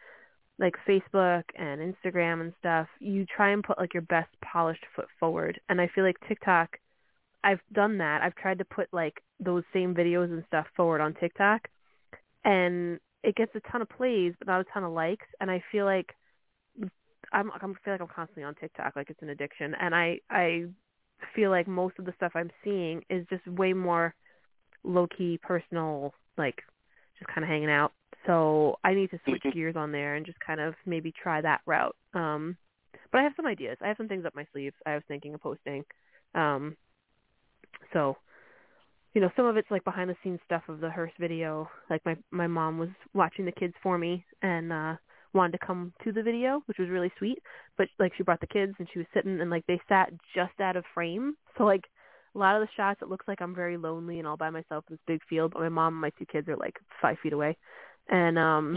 like 0.59 0.75
Facebook 0.89 1.45
and 1.59 1.81
Instagram 1.81 2.41
and 2.41 2.53
stuff, 2.59 2.87
you 2.99 3.27
try 3.27 3.51
and 3.51 3.63
put 3.63 3.79
like 3.79 3.93
your 3.93 4.03
best 4.03 4.31
polished 4.41 4.85
foot 4.97 5.09
forward. 5.21 5.61
And 5.69 5.81
I 5.81 5.89
feel 5.95 6.05
like 6.05 6.17
TikTok 6.29 6.79
I've 7.43 7.61
done 7.75 7.99
that. 7.99 8.23
I've 8.23 8.35
tried 8.37 8.59
to 8.59 8.65
put 8.65 8.89
like 8.93 9.23
those 9.39 9.65
same 9.75 9.95
videos 9.95 10.33
and 10.33 10.43
stuff 10.47 10.67
forward 10.75 11.03
on 11.03 11.13
TikTok 11.15 11.69
and 12.45 12.99
it 13.23 13.35
gets 13.37 13.53
a 13.55 13.61
ton 13.73 13.83
of 13.83 13.89
plays 13.89 14.35
but 14.39 14.49
not 14.49 14.61
a 14.61 14.65
ton 14.73 14.85
of 14.85 14.93
likes 14.93 15.27
and 15.41 15.51
I 15.51 15.63
feel 15.73 15.85
like 15.87 16.15
I'm 17.33 17.51
I 17.53 17.59
feel 17.59 17.95
like 17.95 18.01
I'm 18.01 18.09
constantly 18.09 18.45
on 18.45 18.55
TikTok 18.57 18.97
like 18.97 19.11
it's 19.11 19.23
an 19.23 19.31
addiction 19.31 19.75
and 19.81 19.95
I 19.95 20.21
I 20.31 20.65
feel 21.35 21.51
like 21.51 21.67
most 21.67 21.99
of 21.99 22.05
the 22.05 22.13
stuff 22.17 22.33
I'm 22.35 22.51
seeing 22.63 23.03
is 23.11 23.27
just 23.31 23.47
way 23.47 23.73
more 23.73 24.15
low 24.85 25.07
key 25.07 25.39
personal 25.43 26.15
like 26.37 26.63
just 27.19 27.29
kind 27.33 27.45
of 27.45 27.49
hanging 27.49 27.71
out. 27.71 27.93
So 28.27 28.79
I 28.85 28.95
need 28.95 29.11
to 29.11 29.21
switch 29.25 29.43
Mhm. 29.45 29.53
gears 29.53 29.77
on 29.77 29.93
there 29.93 30.17
and 30.17 30.27
just 30.27 30.41
kind 30.41 30.61
of 30.61 30.75
maybe 30.87 31.13
try 31.13 31.41
that 31.41 31.63
route. 31.67 31.97
Um 32.15 32.57
but 33.13 33.21
I 33.21 33.25
have 33.25 33.35
some 33.37 33.47
ideas. 33.47 33.79
I 33.81 33.89
have 33.89 33.97
some 33.97 34.09
things 34.09 34.25
up 34.25 34.35
my 34.35 34.47
sleeves 34.53 34.77
I 34.87 34.95
was 34.95 35.05
thinking 35.09 35.35
of 35.35 35.41
posting. 35.41 35.85
Um 36.35 36.77
so 37.93 38.17
you 39.15 39.21
know, 39.21 39.31
some 39.37 39.47
of 39.47 39.57
it's 39.57 39.71
like 39.71 39.85
behind 39.85 40.11
the 40.11 40.17
scenes 40.23 40.41
stuff 40.45 40.63
of 40.69 40.81
the 40.81 40.91
Hearse 40.91 41.13
video. 41.19 41.69
Like 41.89 42.05
my 42.05 42.17
my 42.31 42.47
mom 42.47 42.79
was 42.79 42.91
watching 43.15 43.45
the 43.45 43.53
kids 43.53 43.75
for 43.83 43.97
me 43.97 44.25
and 44.43 44.73
uh 44.73 44.95
wanted 45.33 45.53
to 45.59 45.67
come 45.67 45.93
to 46.05 46.13
the 46.13 46.23
video, 46.23 46.63
which 46.67 46.79
was 46.79 46.89
really 46.89 47.13
sweet. 47.19 47.39
But 47.79 47.89
like 47.99 48.13
she 48.17 48.23
brought 48.23 48.41
the 48.41 48.47
kids 48.47 48.75
and 48.79 48.89
she 48.93 48.99
was 48.99 49.09
sitting 49.15 49.41
and 49.41 49.51
like 49.51 49.65
they 49.67 49.81
sat 49.89 50.13
just 50.35 50.61
out 50.61 50.77
of 50.77 50.85
frame. 50.95 51.37
So 51.57 51.65
like 51.65 51.85
a 52.35 52.39
lot 52.39 52.57
of 52.57 52.63
the 52.63 52.73
shots 52.77 53.01
it 53.03 53.09
looks 53.09 53.27
like 53.29 53.41
I'm 53.41 53.55
very 53.55 53.77
lonely 53.77 54.19
and 54.19 54.27
all 54.27 54.37
by 54.37 54.51
myself 54.51 54.85
in 54.89 54.95
this 54.95 55.01
big 55.07 55.21
field, 55.29 55.53
but 55.53 55.63
my 55.63 55.69
mom 55.69 55.95
and 55.95 56.01
my 56.01 56.11
two 56.19 56.27
kids 56.27 56.49
are 56.49 56.57
like 56.57 56.77
five 57.01 57.17
feet 57.23 57.33
away, 57.33 57.57
and 58.09 58.37
um, 58.37 58.77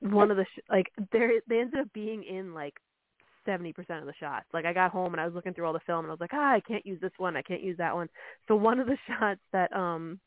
one 0.00 0.30
of 0.30 0.38
the 0.38 0.44
sh- 0.44 0.70
like 0.70 0.90
they 1.12 1.40
they 1.48 1.60
ended 1.60 1.80
up 1.80 1.92
being 1.92 2.24
in 2.24 2.54
like 2.54 2.74
seventy 3.46 3.72
percent 3.72 4.00
of 4.00 4.06
the 4.06 4.14
shots. 4.20 4.46
Like 4.52 4.64
I 4.64 4.72
got 4.72 4.90
home 4.90 5.14
and 5.14 5.20
I 5.20 5.24
was 5.26 5.34
looking 5.34 5.54
through 5.54 5.66
all 5.66 5.72
the 5.72 5.80
film 5.86 6.00
and 6.00 6.08
I 6.08 6.12
was 6.12 6.20
like, 6.20 6.34
ah, 6.34 6.52
I 6.54 6.60
can't 6.60 6.86
use 6.86 7.00
this 7.00 7.12
one, 7.18 7.36
I 7.36 7.42
can't 7.42 7.62
use 7.62 7.78
that 7.78 7.94
one. 7.94 8.08
So 8.48 8.56
one 8.56 8.80
of 8.80 8.86
the 8.86 8.98
shots 9.08 9.40
that 9.52 9.74
um 9.74 10.20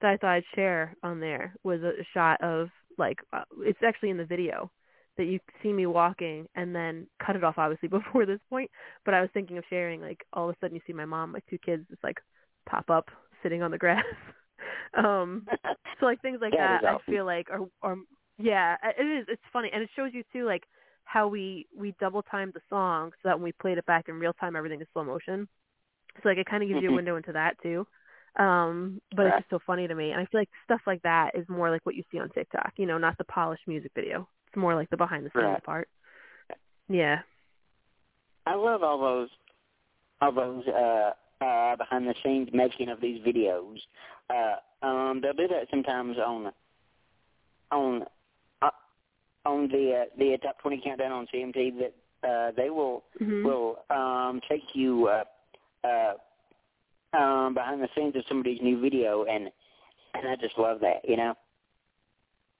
that 0.00 0.10
I 0.10 0.16
thought 0.16 0.34
I'd 0.34 0.44
share 0.54 0.96
on 1.02 1.20
there 1.20 1.54
was 1.64 1.80
a 1.82 1.92
shot 2.14 2.42
of 2.42 2.68
like 2.98 3.18
uh, 3.32 3.44
it's 3.60 3.78
actually 3.86 4.10
in 4.10 4.16
the 4.16 4.24
video 4.24 4.70
that 5.18 5.24
you 5.24 5.38
see 5.62 5.72
me 5.72 5.86
walking 5.86 6.46
and 6.54 6.74
then 6.74 7.06
cut 7.24 7.36
it 7.36 7.44
off 7.44 7.58
obviously 7.58 7.88
before 8.00 8.26
this 8.26 8.40
point. 8.48 8.70
But 9.04 9.14
i 9.14 9.20
was 9.20 9.30
thinking 9.34 9.58
of 9.58 9.64
sharing 9.68 10.00
like 10.00 10.24
all 10.32 10.48
of 10.48 10.54
a 10.54 10.58
sudden 10.60 10.74
you 10.76 10.82
see 10.86 10.92
my 10.92 11.04
mom 11.04 11.32
my 11.32 11.40
two 11.50 11.58
kids 11.58 11.84
just 11.90 12.02
like 12.02 12.18
pop 12.68 12.90
up 12.90 13.08
sitting 13.42 13.62
on 13.62 13.70
the 13.70 13.78
grass. 13.78 14.04
Um 14.94 15.46
so 15.98 16.04
like 16.06 16.20
things 16.20 16.38
like 16.42 16.52
That 16.52 16.82
that, 16.82 16.94
is 16.96 17.00
i 17.06 17.10
feel 17.10 17.24
like 17.24 17.48
are 17.50 17.66
are 17.82 17.96
yeah 18.38 18.76
it 18.98 19.02
is. 19.02 19.26
It's 19.28 19.42
funny. 19.52 19.70
And 19.72 19.82
it 19.82 19.88
shows 19.96 20.10
you 20.12 20.22
too 20.32 20.44
like 20.44 20.64
how 21.04 21.28
we 21.28 21.66
we 21.76 21.94
double 22.00 22.22
timed 22.22 22.54
the 22.54 22.60
song 22.70 23.10
so 23.22 23.28
that 23.28 23.36
when 23.38 23.44
we 23.44 23.52
played 23.60 23.78
it 23.78 23.86
back 23.86 24.08
in 24.08 24.18
real 24.18 24.32
time 24.34 24.56
everything 24.56 24.80
is 24.80 24.86
slow 24.92 25.04
motion. 25.04 25.48
So 26.22 26.28
like 26.28 26.38
it 26.38 26.46
kind 26.46 26.62
of 26.62 26.68
gives 26.68 26.82
you 26.82 26.88
a 26.88 26.92
Mhm. 26.92 26.96
window 26.96 27.16
into 27.16 27.32
that 27.32 27.60
too. 27.62 27.86
Um 28.38 29.00
but 29.16 29.26
it's 29.26 29.36
just 29.38 29.50
so 29.50 29.58
funny 29.66 29.86
to 29.88 29.94
me. 29.94 30.12
And 30.12 30.20
i 30.20 30.24
feel 30.26 30.40
like 30.40 30.50
stuff 30.64 30.80
like 30.86 31.02
that 31.02 31.34
is 31.34 31.48
more 31.48 31.70
like 31.70 31.84
what 31.84 31.94
you 31.94 32.04
see 32.10 32.18
on 32.18 32.30
tiktok 32.30 32.72
you 32.76 32.86
know 32.86 32.98
not 32.98 33.16
the 33.18 33.24
polished 33.24 33.66
music 33.66 33.92
video. 33.94 34.28
It's 34.48 34.56
more 34.56 34.74
like 34.74 34.90
the 34.90 34.96
behind 34.96 35.24
the 35.26 35.30
scenes 35.30 35.44
Right. 35.44 35.64
part. 35.64 35.88
Yeah. 36.88 37.20
I 38.46 38.54
love 38.54 38.82
all 38.82 38.98
those 38.98 39.28
all 40.20 40.32
those 40.32 40.66
uh 40.68 41.12
uh 41.44 41.76
behind 41.76 42.06
the 42.06 42.14
scenes 42.22 42.48
making 42.52 42.88
of 42.88 43.00
these 43.00 43.20
videos. 43.22 43.78
Uh 44.30 44.56
um 44.86 45.20
they'll 45.20 45.32
do 45.34 45.48
that 45.48 45.68
sometimes 45.70 46.16
on 46.18 46.52
on 47.70 48.04
on 49.46 49.68
the 49.68 50.02
uh, 50.02 50.04
the 50.18 50.38
top 50.42 50.58
twenty 50.60 50.80
countdown 50.84 51.12
on 51.12 51.26
CMT 51.34 51.72
that 51.80 51.94
uh 52.28 52.52
they 52.56 52.70
will 52.70 53.04
hmm 53.18 53.44
will 53.44 53.76
um 53.90 54.40
take 54.48 54.62
you 54.74 55.08
uh 55.08 55.24
uh 55.86 56.14
um 57.16 57.54
behind 57.54 57.82
the 57.82 57.88
scenes 57.96 58.16
of 58.16 58.24
somebody's 58.28 58.60
new 58.62 58.80
video 58.80 59.24
and 59.24 59.50
and 60.14 60.28
I 60.28 60.36
just 60.36 60.58
love 60.58 60.80
that, 60.80 61.08
you 61.08 61.16
know? 61.16 61.34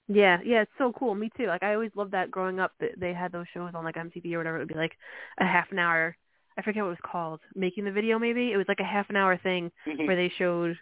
yeah 0.08 0.38
yeah 0.44 0.62
it's 0.62 0.70
so 0.78 0.92
cool. 0.98 1.14
Me 1.14 1.30
too. 1.36 1.46
Like 1.46 1.62
i 1.62 1.74
always 1.74 1.90
loved 1.94 2.12
that 2.12 2.30
growing 2.30 2.60
up 2.60 2.72
that 2.80 2.98
they 2.98 3.12
had 3.14 3.32
those 3.32 3.46
shows 3.54 3.72
on 3.74 3.84
like 3.84 3.96
mtv 3.96 4.32
or 4.34 4.38
whatever. 4.38 4.56
It 4.56 4.60
would 4.60 4.68
be 4.68 4.74
like 4.74 4.92
a 5.38 5.44
half 5.44 5.70
an 5.72 5.78
hour 5.78 6.16
i 6.58 6.62
forget 6.62 6.82
what 6.82 6.88
it 6.88 6.98
was 7.00 7.10
called 7.10 7.40
making 7.54 7.84
the 7.84 7.92
video 7.92 8.18
maybe? 8.18 8.52
It 8.52 8.56
was 8.56 8.66
like 8.68 8.80
a 8.80 8.84
half 8.84 9.08
an 9.10 9.16
hour 9.16 9.38
thing 9.38 9.70
where 10.04 10.16
they 10.16 10.32
showed 10.38 10.76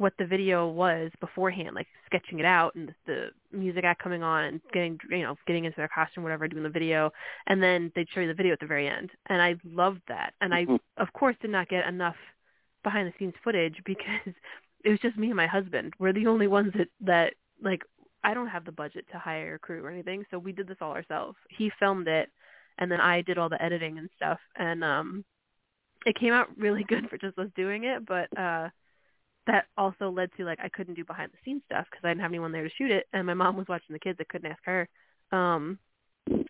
what 0.00 0.14
the 0.18 0.24
video 0.24 0.66
was 0.66 1.10
beforehand, 1.20 1.74
like 1.74 1.86
sketching 2.06 2.38
it 2.38 2.46
out 2.46 2.74
and 2.74 2.94
the 3.06 3.28
music 3.52 3.84
act 3.84 4.02
coming 4.02 4.22
on 4.22 4.44
and 4.44 4.60
getting 4.72 4.98
you 5.10 5.22
know 5.22 5.36
getting 5.46 5.66
into 5.66 5.76
their 5.76 5.88
costume, 5.94 6.22
whatever, 6.22 6.48
doing 6.48 6.62
the 6.62 6.70
video, 6.70 7.12
and 7.48 7.62
then 7.62 7.92
they'd 7.94 8.08
show 8.14 8.20
you 8.20 8.26
the 8.28 8.32
video 8.34 8.54
at 8.54 8.60
the 8.60 8.66
very 8.66 8.88
end. 8.88 9.10
And 9.28 9.42
I 9.42 9.56
loved 9.62 10.00
that. 10.08 10.32
And 10.40 10.54
I 10.54 10.64
Mhm. 10.64 10.80
of 10.96 11.12
course 11.12 11.36
did 11.42 11.50
not 11.50 11.68
get 11.68 11.86
enough 11.86 12.16
behind 12.82 13.08
the 13.08 13.12
scenes 13.18 13.34
footage 13.44 13.76
because 13.84 14.34
it 14.84 14.88
was 14.90 15.00
just 15.00 15.18
me 15.18 15.26
and 15.28 15.36
my 15.36 15.46
husband. 15.46 15.92
We're 15.98 16.14
the 16.14 16.26
only 16.28 16.46
ones 16.46 16.72
that 16.76 16.88
that 17.02 17.34
like 17.62 17.82
I 18.24 18.32
don't 18.32 18.48
have 18.48 18.64
the 18.64 18.72
budget 18.72 19.04
to 19.12 19.18
hire 19.18 19.56
a 19.56 19.58
crew 19.58 19.84
or 19.84 19.90
anything, 19.90 20.24
so 20.30 20.38
we 20.38 20.52
did 20.52 20.66
this 20.66 20.78
all 20.80 20.92
ourselves. 20.92 21.36
He 21.50 21.70
filmed 21.78 22.08
it 22.08 22.30
and 22.78 22.90
then 22.90 23.02
I 23.02 23.20
did 23.20 23.36
all 23.36 23.50
the 23.50 23.62
editing 23.62 23.98
and 23.98 24.08
stuff 24.16 24.40
and 24.56 24.82
um 24.82 25.24
it 26.06 26.16
came 26.18 26.32
out 26.32 26.48
really 26.56 26.84
good 26.88 27.10
for 27.10 27.18
just 27.18 27.38
us 27.38 27.50
doing 27.54 27.84
it, 27.84 28.06
but 28.06 28.28
uh 28.38 28.70
that 29.46 29.66
also 29.76 30.10
led 30.10 30.30
to 30.36 30.44
like 30.44 30.58
I 30.62 30.68
couldn't 30.68 30.94
do 30.94 31.04
behind 31.04 31.32
the 31.32 31.38
scenes 31.44 31.62
stuff 31.66 31.86
because 31.90 32.04
I 32.04 32.08
didn't 32.08 32.22
have 32.22 32.30
anyone 32.30 32.52
there 32.52 32.64
to 32.64 32.74
shoot 32.76 32.90
it, 32.90 33.06
and 33.12 33.26
my 33.26 33.34
mom 33.34 33.56
was 33.56 33.68
watching 33.68 33.92
the 33.92 33.98
kids. 33.98 34.18
I 34.20 34.24
couldn't 34.24 34.50
ask 34.50 34.62
her, 34.64 34.88
um, 35.32 35.78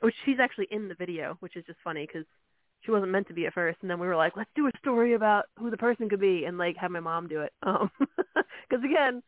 which 0.01 0.15
she's 0.25 0.41
actually 0.41 0.69
in 0.71 0.89
the 0.89 0.95
video, 0.95 1.37
which 1.41 1.57
is 1.57 1.65
just 1.67 1.79
funny 1.83 2.07
because 2.07 2.27
she 2.83 2.91
wasn't 2.91 3.13
meant 3.13 3.29
to 3.29 3.35
be 3.35 3.47
at 3.47 3.55
first, 3.55 3.79
and 3.83 3.91
then 3.91 4.01
we 4.01 4.07
were 4.07 4.17
like, 4.17 4.37
let's 4.37 4.51
do 4.55 4.67
a 4.67 4.79
story 4.79 5.15
about 5.15 5.47
who 5.59 5.71
the 5.71 5.77
person 5.77 6.09
could 6.09 6.21
be, 6.21 6.45
and 6.45 6.59
like 6.59 6.77
have 6.77 6.91
my 6.91 7.01
mom 7.01 7.29
do 7.29 7.43
it, 7.43 7.53
um, 7.63 7.91
because 7.99 8.85
again, 8.85 9.23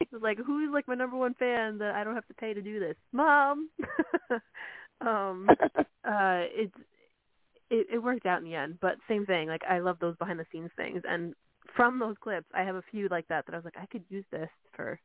it 0.00 0.08
was 0.12 0.22
like 0.22 0.38
who's 0.38 0.72
like 0.72 0.88
my 0.88 0.94
number 0.94 1.16
one 1.16 1.34
fan 1.34 1.78
that 1.78 1.94
I 1.94 2.04
don't 2.04 2.14
have 2.14 2.26
to 2.28 2.34
pay 2.34 2.52
to 2.52 2.62
do 2.62 2.78
this, 2.80 2.96
mom. 3.12 3.70
um, 5.00 5.48
uh, 6.04 6.44
it's 6.52 6.74
it, 7.70 7.86
it 7.94 8.02
worked 8.02 8.26
out 8.26 8.38
in 8.38 8.44
the 8.44 8.54
end, 8.54 8.78
but 8.80 8.96
same 9.08 9.26
thing. 9.26 9.48
Like 9.48 9.62
I 9.68 9.78
love 9.78 9.98
those 10.00 10.16
behind 10.16 10.38
the 10.38 10.46
scenes 10.52 10.70
things, 10.76 11.02
and 11.08 11.34
from 11.76 11.98
those 11.98 12.16
clips, 12.20 12.46
I 12.54 12.62
have 12.62 12.74
a 12.74 12.82
few 12.90 13.08
like 13.08 13.28
that 13.28 13.46
that 13.46 13.52
I 13.52 13.58
was 13.58 13.64
like, 13.64 13.76
I 13.80 13.86
could 13.86 14.02
use 14.08 14.24
this 14.32 14.48
for 14.74 14.98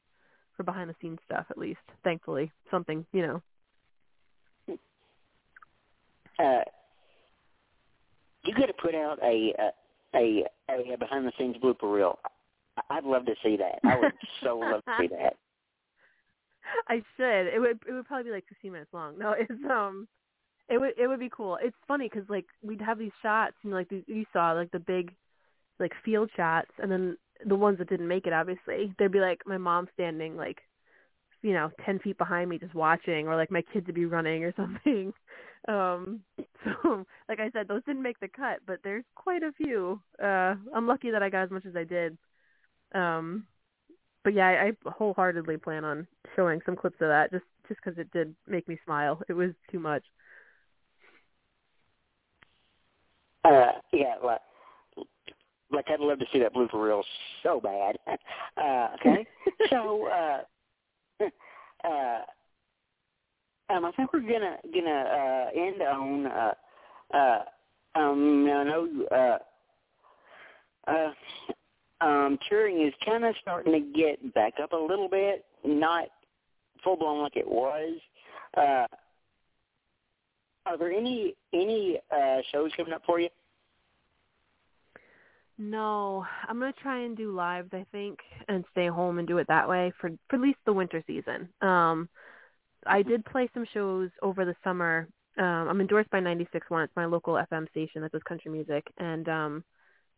for 0.57 0.63
behind 0.63 0.89
the 0.89 0.95
scenes 1.01 1.19
stuff 1.25 1.45
at 1.49 1.57
least. 1.57 1.79
Thankfully, 2.03 2.51
something 2.71 3.05
you 3.12 3.21
know. 3.21 3.41
uh, 6.39 6.63
you 8.43 8.53
could 8.55 8.67
have 8.67 8.77
put 8.77 8.95
out 8.95 9.19
a 9.23 9.53
a 10.15 10.45
a, 10.69 10.93
a 10.93 10.97
behind 10.97 11.27
the 11.27 11.31
scenes 11.38 11.57
blooper 11.57 11.93
reel. 11.93 12.19
I'd 12.89 13.03
love 13.03 13.25
to 13.25 13.36
see 13.43 13.57
that. 13.57 13.79
I 13.84 13.99
would 13.99 14.13
so 14.43 14.57
love 14.60 14.84
to 14.86 14.91
see 14.99 15.07
that. 15.07 15.38
I 16.88 17.01
should. 17.17 17.53
It 17.53 17.60
would 17.60 17.79
it 17.88 17.91
would 17.91 18.05
probably 18.05 18.25
be 18.25 18.31
like 18.31 18.45
15 18.47 18.71
minutes 18.71 18.93
long. 18.93 19.17
No, 19.17 19.34
it's 19.38 19.51
um, 19.69 20.07
it 20.69 20.79
would 20.79 20.93
it 20.97 21.07
would 21.07 21.19
be 21.19 21.29
cool. 21.29 21.57
It's 21.62 21.75
funny 21.88 22.10
because 22.12 22.27
like 22.29 22.45
we'd 22.63 22.81
have 22.81 22.99
these 22.99 23.12
shots, 23.21 23.55
you 23.63 23.69
know, 23.69 23.75
like 23.75 23.89
these, 23.89 24.03
you 24.07 24.25
saw 24.31 24.53
like 24.53 24.71
the 24.71 24.79
big, 24.79 25.13
like 25.79 25.93
field 26.03 26.29
shots, 26.36 26.71
and 26.81 26.91
then 26.91 27.17
the 27.45 27.55
ones 27.55 27.79
that 27.79 27.89
didn't 27.89 28.07
make 28.07 28.27
it, 28.27 28.34
obviously, 28.34 28.93
there'd 28.97 29.12
be 29.12 29.19
like 29.19 29.41
my 29.45 29.57
mom 29.57 29.88
standing 29.93 30.38
like, 30.38 30.60
you 31.41 31.53
know, 31.53 31.71
10 31.86 31.99
feet 31.99 32.17
behind 32.17 32.49
me 32.49 32.60
just 32.60 32.75
watching, 32.75 33.27
or 33.27 33.36
like 33.36 33.51
my 33.51 33.63
kids 33.73 33.88
would 33.88 33.95
be 33.95 34.05
running 34.05 34.43
or 34.43 34.53
something. 34.55 35.13
Um, 35.67 36.21
so 36.63 37.05
like 37.29 37.39
I 37.39 37.49
said, 37.51 37.67
those 37.67 37.84
didn't 37.86 38.03
make 38.03 38.19
the 38.19 38.27
cut, 38.27 38.60
but 38.65 38.79
there's 38.84 39.05
quite 39.15 39.43
a 39.43 39.51
few. 39.53 40.01
Uh, 40.21 40.55
I'm 40.75 40.88
lucky 40.88 41.12
that 41.12 41.23
I 41.23 41.29
got 41.29 41.43
as 41.43 41.51
much 41.51 41.65
as 41.65 41.75
I 41.75 41.84
did. 41.84 42.17
Um, 42.93 43.47
but 44.23 44.34
yeah, 44.34 44.47
I, 44.47 44.67
I 44.67 44.89
wholeheartedly 44.89 45.57
plan 45.57 45.84
on 45.84 46.07
showing 46.36 46.62
some 46.65 46.75
clips 46.75 47.01
of 47.01 47.07
that 47.07 47.31
just 47.31 47.45
just 47.67 47.79
because 47.84 47.97
it 47.97 48.12
did 48.12 48.36
make 48.47 48.67
me 48.67 48.77
smile. 48.86 49.21
It 49.29 49.34
was 49.34 49.51
too 49.71 49.79
much. 49.79 50.03
Uh, 53.43 53.71
yeah, 53.91 54.15
like, 54.23 54.41
like 55.71 55.86
I'd 55.89 55.99
love 55.99 56.19
to 56.19 56.25
see 56.31 56.39
that 56.39 56.53
blooper 56.53 56.73
reel 56.81 57.03
so 57.43 57.60
bad. 57.60 57.97
Uh, 58.57 58.89
okay, 58.99 59.25
so 59.69 60.07
uh, 60.07 60.41
uh, 61.88 62.21
um, 63.73 63.86
I 63.86 63.91
think 63.93 64.12
we're 64.13 64.19
gonna 64.19 64.57
gonna 64.73 64.91
uh, 64.91 65.60
end 65.60 65.81
on 65.81 66.27
uh, 66.27 66.53
uh, 67.13 67.43
um, 67.95 68.45
I 68.45 68.63
know 68.63 69.39
uh, 70.88 70.91
uh, 70.91 72.05
um, 72.05 72.38
touring 72.49 72.86
is 72.86 72.93
kind 73.05 73.23
of 73.23 73.36
starting 73.41 73.73
to 73.73 73.97
get 73.97 74.34
back 74.34 74.53
up 74.62 74.73
a 74.73 74.77
little 74.77 75.07
bit, 75.07 75.45
not 75.63 76.07
full 76.84 76.97
blown 76.97 77.21
like 77.23 77.38
it 77.38 77.47
was. 77.47 77.97
Uh, 78.57 78.86
are 80.65 80.77
there 80.77 80.91
any 80.91 81.36
any 81.53 81.99
uh, 82.12 82.38
shows 82.51 82.71
coming 82.75 82.93
up 82.93 83.03
for 83.05 83.19
you? 83.19 83.29
No, 85.62 86.26
I'm 86.47 86.58
gonna 86.58 86.74
try 86.74 87.02
and 87.02 87.15
do 87.15 87.32
lives. 87.36 87.69
I 87.71 87.86
think, 87.91 88.17
and 88.47 88.65
stay 88.71 88.88
home 88.88 89.19
and 89.19 89.28
do 89.28 89.38
it 89.38 89.47
that 89.47 89.69
way 89.69 89.93
for 90.02 90.10
for 90.28 90.38
at 90.38 90.41
least 90.41 90.58
the 90.65 90.74
winter 90.74 91.04
season. 91.06 91.50
Um, 91.62 92.10
I 92.88 93.04
did 93.04 93.24
play 93.26 93.47
some 93.54 93.67
shows 93.71 94.10
over 94.24 94.43
the 94.43 94.56
summer. 94.63 95.08
Um, 95.38 95.69
I'm 95.69 95.80
endorsed 95.80 96.10
by 96.10 96.19
96.1. 96.19 96.86
It's 96.86 96.95
my 96.95 97.06
local 97.06 97.36
FM 97.36 97.69
station 97.69 98.02
that 98.02 98.12
does 98.12 98.24
country 98.24 98.52
music, 98.52 98.91
and 98.97 99.30
um, 99.30 99.63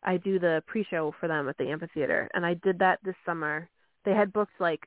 I 0.02 0.16
do 0.16 0.38
the 0.38 0.62
pre-show 0.66 1.14
for 1.20 1.28
them 1.28 1.46
at 1.50 1.58
the 1.58 1.68
amphitheater. 1.68 2.30
And 2.32 2.46
I 2.46 2.54
did 2.54 2.78
that 2.78 3.00
this 3.04 3.14
summer. 3.26 3.68
They 4.06 4.12
had 4.12 4.32
booked 4.32 4.58
like 4.60 4.80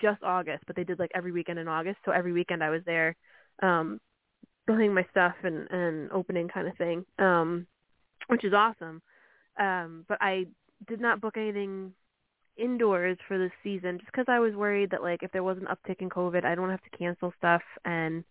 just 0.00 0.22
August, 0.22 0.64
but 0.66 0.76
they 0.76 0.84
did 0.84 0.98
like 0.98 1.10
every 1.14 1.32
weekend 1.32 1.58
in 1.58 1.68
August. 1.68 2.00
So 2.04 2.12
every 2.12 2.32
weekend 2.32 2.62
I 2.62 2.68
was 2.68 2.82
there, 2.84 3.16
um, 3.62 3.98
playing 4.66 4.92
my 4.92 5.06
stuff 5.10 5.36
and 5.42 5.66
and 5.70 6.12
opening 6.12 6.48
kind 6.48 6.68
of 6.68 6.76
thing, 6.76 7.06
um, 7.18 7.66
which 8.28 8.44
is 8.44 8.52
awesome. 8.52 9.00
Um, 9.58 10.04
but 10.08 10.18
I 10.20 10.46
did 10.88 11.00
not 11.00 11.20
book 11.20 11.36
anything 11.36 11.92
indoors 12.56 13.16
for 13.26 13.38
this 13.38 13.52
season 13.62 13.98
just 13.98 14.10
because 14.12 14.26
I 14.28 14.38
was 14.38 14.54
worried 14.54 14.90
that 14.90 15.02
like 15.02 15.22
if 15.22 15.32
there 15.32 15.42
was 15.42 15.58
an 15.58 15.66
uptick 15.66 16.00
in 16.00 16.10
COVID, 16.10 16.44
I 16.44 16.54
don't 16.54 16.70
have 16.70 16.82
to 16.82 16.98
cancel 16.98 17.32
stuff, 17.38 17.62
and 17.84 18.24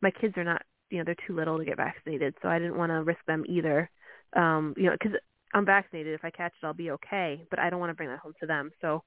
my 0.00 0.10
kids 0.10 0.36
are 0.36 0.44
not, 0.44 0.62
you 0.90 0.98
know, 0.98 1.04
they're 1.04 1.26
too 1.26 1.34
little 1.34 1.58
to 1.58 1.64
get 1.64 1.76
vaccinated, 1.76 2.34
so 2.40 2.48
I 2.48 2.58
didn't 2.58 2.78
want 2.78 2.90
to 2.90 3.02
risk 3.02 3.20
them 3.26 3.44
either. 3.48 3.90
Um, 4.34 4.74
you 4.76 4.84
know, 4.84 4.92
because 4.92 5.18
I'm 5.54 5.66
vaccinated, 5.66 6.14
if 6.14 6.24
I 6.24 6.30
catch 6.30 6.52
it, 6.62 6.66
I'll 6.66 6.74
be 6.74 6.90
okay, 6.92 7.44
but 7.50 7.58
I 7.58 7.70
don't 7.70 7.80
want 7.80 7.90
to 7.90 7.94
bring 7.94 8.10
that 8.10 8.18
home 8.18 8.34
to 8.40 8.46
them. 8.46 8.70
So, 8.80 9.02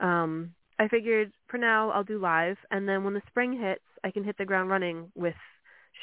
um, 0.00 0.54
I 0.78 0.88
figured 0.88 1.32
for 1.48 1.56
now 1.56 1.90
I'll 1.90 2.04
do 2.04 2.18
live, 2.18 2.58
and 2.70 2.88
then 2.88 3.04
when 3.04 3.14
the 3.14 3.22
spring 3.28 3.58
hits, 3.58 3.84
I 4.04 4.10
can 4.10 4.24
hit 4.24 4.36
the 4.38 4.44
ground 4.44 4.68
running 4.70 5.10
with 5.14 5.34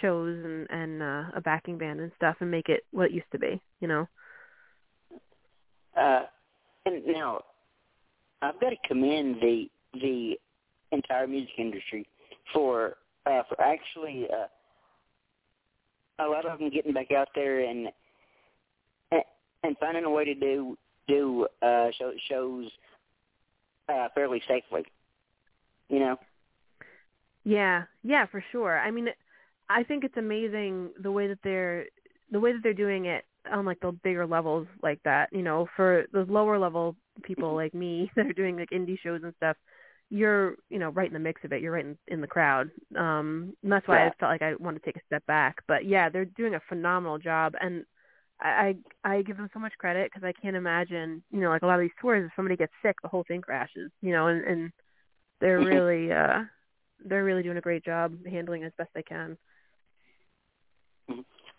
shows 0.01 0.43
and 0.43 0.67
and 0.71 1.03
uh, 1.03 1.23
a 1.35 1.41
backing 1.41 1.77
band 1.77 1.99
and 1.99 2.11
stuff, 2.15 2.37
and 2.39 2.49
make 2.49 2.69
it 2.69 2.83
what 2.91 3.07
it 3.07 3.11
used 3.11 3.31
to 3.31 3.39
be. 3.39 3.61
You 3.79 3.87
know. 3.87 4.07
Uh, 5.95 6.23
and 6.85 7.05
now 7.05 7.41
I've 8.41 8.59
got 8.59 8.71
to 8.71 8.75
commend 8.87 9.37
the 9.41 9.69
the 9.93 10.35
entire 10.91 11.27
music 11.27 11.53
industry 11.57 12.07
for 12.51 12.97
uh, 13.25 13.43
for 13.47 13.61
actually 13.61 14.27
uh, 14.31 14.47
a 16.23 16.27
lot 16.27 16.45
of 16.45 16.59
them 16.59 16.69
getting 16.69 16.93
back 16.93 17.11
out 17.11 17.29
there 17.35 17.61
and 17.61 17.89
and, 19.63 19.77
finding 19.79 20.03
a 20.03 20.09
way 20.09 20.25
to 20.25 20.35
do 20.35 20.77
do 21.07 21.47
uh, 21.61 21.87
show, 21.97 22.11
shows 22.29 22.69
uh, 23.89 24.07
fairly 24.13 24.41
safely. 24.47 24.83
You 25.89 25.99
know. 25.99 26.17
Yeah, 27.45 27.83
yeah, 28.03 28.25
for 28.25 28.43
sure. 28.51 28.79
I 28.79 28.89
mean, 28.91 29.09
I 29.69 29.83
think 29.83 30.03
it's 30.03 30.17
amazing 30.17 30.89
the 31.01 31.11
way 31.11 31.27
that 31.27 31.39
they're 31.43 31.85
the 32.31 32.39
way 32.39 32.51
that 32.51 32.61
they're 32.63 32.73
doing 32.73 33.05
it 33.05 33.25
on 33.51 33.65
like 33.65 33.79
the 33.81 33.91
bigger 34.03 34.25
levels 34.25 34.67
like 34.81 34.99
that. 35.03 35.29
You 35.31 35.43
know, 35.43 35.67
for 35.75 36.05
those 36.13 36.29
lower 36.29 36.57
level 36.59 36.95
people 37.23 37.55
like 37.55 37.73
me 37.73 38.11
that 38.17 38.25
are 38.27 38.33
doing 38.33 38.57
like 38.57 38.69
indie 38.71 38.99
shows 38.99 39.21
and 39.23 39.33
stuff, 39.37 39.57
you're 40.09 40.55
you 40.69 40.79
know 40.79 40.89
right 40.89 41.07
in 41.07 41.13
the 41.13 41.19
mix 41.19 41.43
of 41.43 41.51
it. 41.53 41.61
You're 41.61 41.73
right 41.73 41.85
in, 41.85 41.97
in 42.07 42.21
the 42.21 42.27
crowd. 42.27 42.69
Um, 42.97 43.53
and 43.63 43.71
that's 43.71 43.87
why 43.87 44.05
Yeah. 44.05 44.07
I 44.07 44.11
felt 44.19 44.31
like 44.31 44.41
I 44.41 44.55
wanted 44.55 44.79
to 44.83 44.85
take 44.85 44.97
a 44.97 45.05
step 45.07 45.25
back. 45.25 45.57
But 45.67 45.85
yeah, 45.85 46.09
they're 46.09 46.25
doing 46.25 46.55
a 46.55 46.61
phenomenal 46.69 47.17
job, 47.19 47.53
and 47.61 47.85
I 48.41 48.75
I, 49.03 49.15
I 49.17 49.21
give 49.23 49.37
them 49.37 49.49
so 49.53 49.59
much 49.59 49.73
credit 49.79 50.11
because 50.11 50.25
I 50.25 50.33
can't 50.41 50.55
imagine 50.55 51.23
you 51.31 51.41
know 51.41 51.49
like 51.49 51.63
a 51.63 51.67
lot 51.67 51.75
of 51.79 51.81
these 51.81 51.91
tours 52.01 52.25
if 52.25 52.31
somebody 52.35 52.57
gets 52.57 52.73
sick, 52.83 52.95
the 53.01 53.09
whole 53.09 53.25
thing 53.27 53.41
crashes. 53.41 53.91
You 54.01 54.11
know, 54.13 54.27
and 54.27 54.43
and 54.45 54.71
they're 55.41 55.61
really 55.61 56.11
uh 56.11 56.43
they're 57.05 57.23
really 57.23 57.43
doing 57.43 57.57
a 57.57 57.61
great 57.61 57.83
job 57.85 58.13
handling 58.29 58.63
as 58.63 58.71
best 58.77 58.89
they 58.95 59.03
can. 59.03 59.37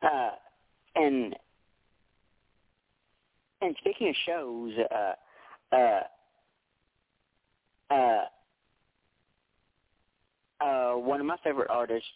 Uh, 0.03 0.31
and 0.97 1.35
and 3.61 3.75
speaking 3.79 4.09
of 4.09 4.15
shows, 4.27 4.73
uh, 4.95 5.75
uh, 5.75 6.01
uh, 7.91 8.25
uh, 10.61 10.93
one 10.95 11.21
of 11.21 11.27
my 11.27 11.37
favorite 11.43 11.71
artists, 11.71 12.09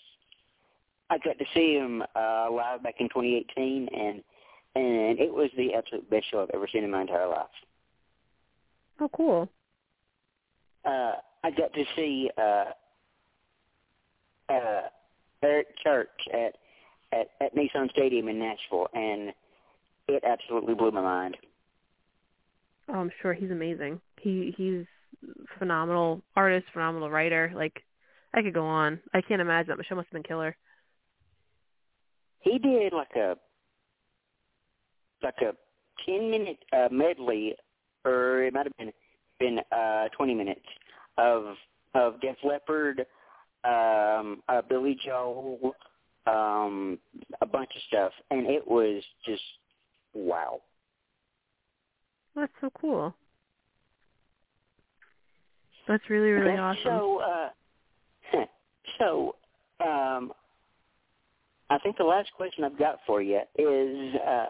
I 1.11 1.19
got 1.19 1.39
to 1.39 1.45
see 1.55 1.75
him 1.75 2.03
uh, 2.15 2.49
live 2.51 2.83
back 2.83 2.97
in 2.99 3.09
2018, 3.09 3.89
and 3.93 4.23
and 4.75 5.19
it 5.19 5.33
was 5.33 5.51
the 5.57 5.75
absolute 5.75 6.09
best 6.11 6.31
show 6.31 6.43
I've 6.43 6.51
ever 6.55 6.69
seen 6.73 6.85
in 6.85 6.91
my 6.91 7.01
entire 7.01 7.29
life. 7.29 7.47
Oh, 9.01 9.09
cool. 9.09 9.49
Uh, 10.85 11.13
I 11.43 11.51
got 11.51 11.73
to 11.73 11.85
see 11.97 12.31
uh, 12.37 12.65
uh, 14.49 14.81
Eric 15.43 15.69
Church 15.83 16.09
at, 16.33 16.57
at 17.13 17.31
at 17.41 17.57
Nissan 17.57 17.91
Stadium 17.91 18.29
in 18.29 18.39
Nashville, 18.39 18.89
and 18.95 19.33
it 20.09 20.25
absolutely 20.25 20.75
blew 20.75 20.91
my 20.91 21.03
mind. 21.03 21.37
Oh, 22.89 22.95
I'm 22.95 23.11
sure 23.21 23.35
he's 23.35 23.51
amazing. 23.51 24.01
He 24.21 24.55
he's 24.57 24.87
phenomenal 25.59 26.23
artist, 26.37 26.67
phenomenal 26.73 27.11
writer. 27.11 27.53
Like 27.55 27.83
I 28.35 28.43
could 28.43 28.55
go 28.55 28.65
on. 28.65 29.01
I 29.13 29.21
can't 29.21 29.41
imagine 29.41 29.77
that. 29.77 29.87
Show 29.87 29.95
must 29.95 30.07
have 30.07 30.13
been 30.13 30.23
killer. 30.23 30.57
He 32.41 32.59
did 32.59 32.93
like 32.93 33.15
a 33.17 33.37
like 35.23 35.37
a 35.43 35.53
ten 36.07 36.31
minute 36.31 36.59
uh, 36.73 36.89
medley, 36.91 37.55
or 38.05 38.45
it 38.45 38.55
might 38.55 38.67
have 38.67 38.77
been 38.79 38.93
been 39.39 39.59
uh, 39.71 40.09
twenty 40.17 40.35
minutes 40.35 40.67
of 41.19 41.57
of 41.95 42.21
Def 42.21 42.37
Leppard, 42.45 43.07
um, 43.65 44.43
uh, 44.49 44.63
Billy 44.69 44.99
Joel, 45.05 45.75
um, 46.27 46.99
a 47.41 47.47
bunch 47.47 47.71
of 47.75 47.83
stuff, 47.89 48.13
and 48.31 48.47
it 48.47 48.67
was 48.67 49.03
just 49.27 49.43
wow. 50.15 50.61
That's 52.35 52.53
so 52.61 52.71
cool. 52.81 53.15
That's 55.87 56.09
really 56.11 56.31
really 56.31 56.53
Okay, 56.53 56.59
awesome. 56.61 56.83
So, 56.85 57.21
uh, 57.21 58.45
so, 58.99 59.37
um, 59.81 60.33
I 61.71 61.79
think 61.79 61.97
the 61.97 62.05
last 62.05 62.31
question 62.37 62.65
I've 62.65 62.79
got 62.79 62.99
for 63.07 63.23
you 63.23 63.41
is: 63.57 64.15
uh, 64.27 64.47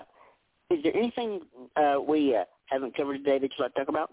Is 0.71 0.83
there 0.83 0.97
anything 0.97 1.41
uh, 1.77 1.97
we 2.07 2.37
uh, 2.37 2.45
haven't 2.67 2.97
covered 2.97 3.19
today 3.19 3.39
that 3.39 3.51
you'd 3.57 3.63
like 3.63 3.75
to 3.75 3.85
talk 3.85 3.89
about? 3.89 4.13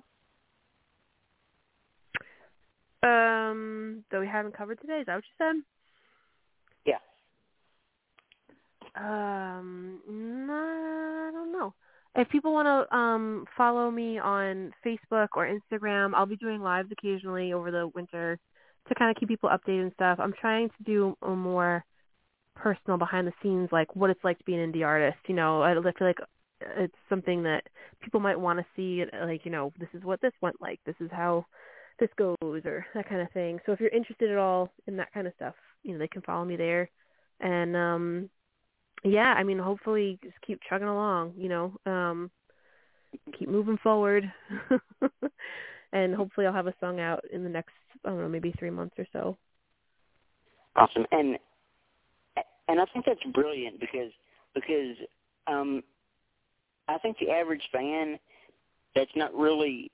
Um, 3.03 4.03
that 4.11 4.19
we 4.19 4.27
haven't 4.27 4.57
covered 4.57 4.79
today. 4.81 4.99
Is 4.99 5.05
that 5.07 5.15
what 5.15 5.23
you 5.23 5.37
said? 5.37 5.55
Yeah. 6.85 6.97
Um, 8.95 9.99
I 10.49 11.29
don't 11.31 11.51
know. 11.51 11.73
If 12.15 12.29
people 12.29 12.53
want 12.53 12.67
to 12.67 12.95
um 12.95 13.45
follow 13.57 13.91
me 13.91 14.17
on 14.19 14.71
Facebook 14.85 15.29
or 15.35 15.47
Instagram, 15.47 16.13
I'll 16.15 16.25
be 16.25 16.37
doing 16.37 16.61
lives 16.61 16.89
occasionally 16.91 17.51
over 17.51 17.71
the 17.71 17.89
winter 17.93 18.39
to 18.87 18.95
kind 18.95 19.11
of 19.11 19.19
keep 19.19 19.27
people 19.27 19.49
updated 19.49 19.83
and 19.83 19.93
stuff. 19.93 20.19
I'm 20.21 20.33
trying 20.39 20.69
to 20.69 20.83
do 20.85 21.17
a 21.21 21.31
more 21.31 21.83
personal 22.55 22.97
behind 22.97 23.27
the 23.27 23.33
scenes, 23.43 23.69
like 23.71 23.95
what 23.95 24.09
it's 24.09 24.23
like 24.23 24.37
to 24.37 24.45
be 24.45 24.55
an 24.55 24.71
indie 24.71 24.85
artist. 24.85 25.17
You 25.27 25.35
know, 25.35 25.61
I 25.61 25.71
I 25.71 25.73
feel 25.73 26.07
like 26.07 26.19
it's 26.61 26.95
something 27.09 27.43
that 27.43 27.63
people 28.01 28.21
might 28.21 28.39
want 28.39 28.59
to 28.59 28.65
see. 28.75 29.03
Like, 29.21 29.43
you 29.43 29.51
know, 29.51 29.73
this 29.77 29.89
is 29.93 30.03
what 30.03 30.21
this 30.21 30.33
went 30.41 30.61
like. 30.61 30.79
This 30.85 30.95
is 31.01 31.09
how 31.11 31.45
this 31.99 32.09
goes, 32.17 32.35
or 32.41 32.85
that 32.93 33.09
kind 33.09 33.21
of 33.21 33.31
thing. 33.31 33.59
So 33.65 33.73
if 33.73 33.79
you're 33.81 33.89
interested 33.89 34.31
at 34.31 34.37
all 34.37 34.71
in 34.87 34.95
that 34.97 35.13
kind 35.13 35.27
of 35.27 35.33
stuff, 35.35 35.55
you 35.83 35.91
know, 35.93 35.99
they 35.99 36.07
can 36.07 36.21
follow 36.21 36.45
me 36.45 36.55
there. 36.55 36.89
And 37.41 37.75
um 37.75 38.29
yeah, 39.05 39.33
I 39.37 39.43
mean, 39.43 39.59
hopefully 39.59 40.19
just 40.23 40.35
keep 40.45 40.59
chugging 40.67 40.87
along, 40.87 41.33
you 41.37 41.49
know, 41.49 41.73
um, 41.85 42.31
keep 43.37 43.49
moving 43.49 43.77
forward. 43.77 44.31
and 45.93 46.15
hopefully 46.15 46.47
I'll 46.47 46.53
have 46.53 46.67
a 46.67 46.73
song 46.79 46.99
out 46.99 47.23
in 47.31 47.43
the 47.43 47.49
next, 47.49 47.73
I 48.03 48.09
don't 48.09 48.19
know, 48.19 48.29
maybe 48.29 48.53
three 48.57 48.69
months 48.69 48.95
or 48.97 49.05
so. 49.13 49.37
Awesome, 50.75 51.05
and 51.11 51.37
and 52.67 52.81
I 52.81 52.85
think 52.91 53.05
that's 53.05 53.23
brilliant 53.33 53.79
because 53.79 54.11
because 54.53 54.97
um, 55.47 55.83
I 56.89 56.97
think 56.97 57.17
the 57.19 57.31
average 57.31 57.63
fan 57.71 58.19
that's 58.93 59.11
not 59.15 59.33
really 59.33 59.89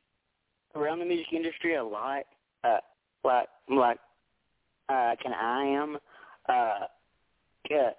around 0.76 1.00
the 1.00 1.06
music 1.06 1.34
industry 1.34 1.76
a 1.76 1.84
lot, 1.84 2.24
uh, 2.64 2.78
like 3.24 3.48
like 3.70 4.00
uh, 4.90 5.16
can 5.22 5.34
I 5.34 5.64
am, 5.66 5.98
uh, 6.50 6.86
yeah, 7.70 7.92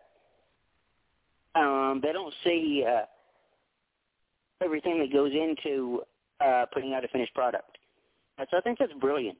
um, 1.54 2.00
they 2.02 2.12
don't 2.12 2.34
see 2.44 2.84
uh, 2.86 3.04
everything 4.62 4.98
that 5.00 5.12
goes 5.12 5.32
into 5.32 6.02
uh, 6.40 6.66
putting 6.72 6.94
out 6.94 7.04
a 7.04 7.08
finished 7.08 7.34
product. 7.34 7.78
So 8.50 8.56
I 8.56 8.60
think 8.60 8.78
that's 8.78 8.92
brilliant. 8.94 9.38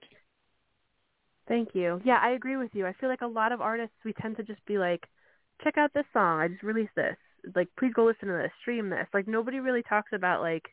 Thank 1.49 1.71
you. 1.75 2.01
Yeah, 2.05 2.19
I 2.23 2.31
agree 2.31 2.57
with 2.57 2.71
you. 2.73 2.87
I 2.87 2.93
feel 2.95 3.09
like 3.09 3.23
a 3.23 3.27
lot 3.27 3.53
of 3.53 3.61
artists, 3.61 3.97
we 4.05 4.13
tend 4.13 4.37
to 4.37 4.43
just 4.43 4.65
be 4.67 4.79
like, 4.79 5.07
check 5.65 5.77
out 5.77 5.93
this 5.95 6.05
song. 6.13 6.41
I 6.41 6.49
just 6.49 6.63
released 6.63 6.95
this. 6.95 7.17
Like, 7.55 7.69
please 7.79 7.93
go 7.95 8.05
listen 8.05 8.29
to 8.29 8.35
this, 8.35 8.53
stream 8.61 8.91
this. 8.91 9.07
Like, 9.13 9.27
nobody 9.27 9.59
really 9.59 9.83
talks 9.83 10.13
about, 10.13 10.41
like, 10.41 10.69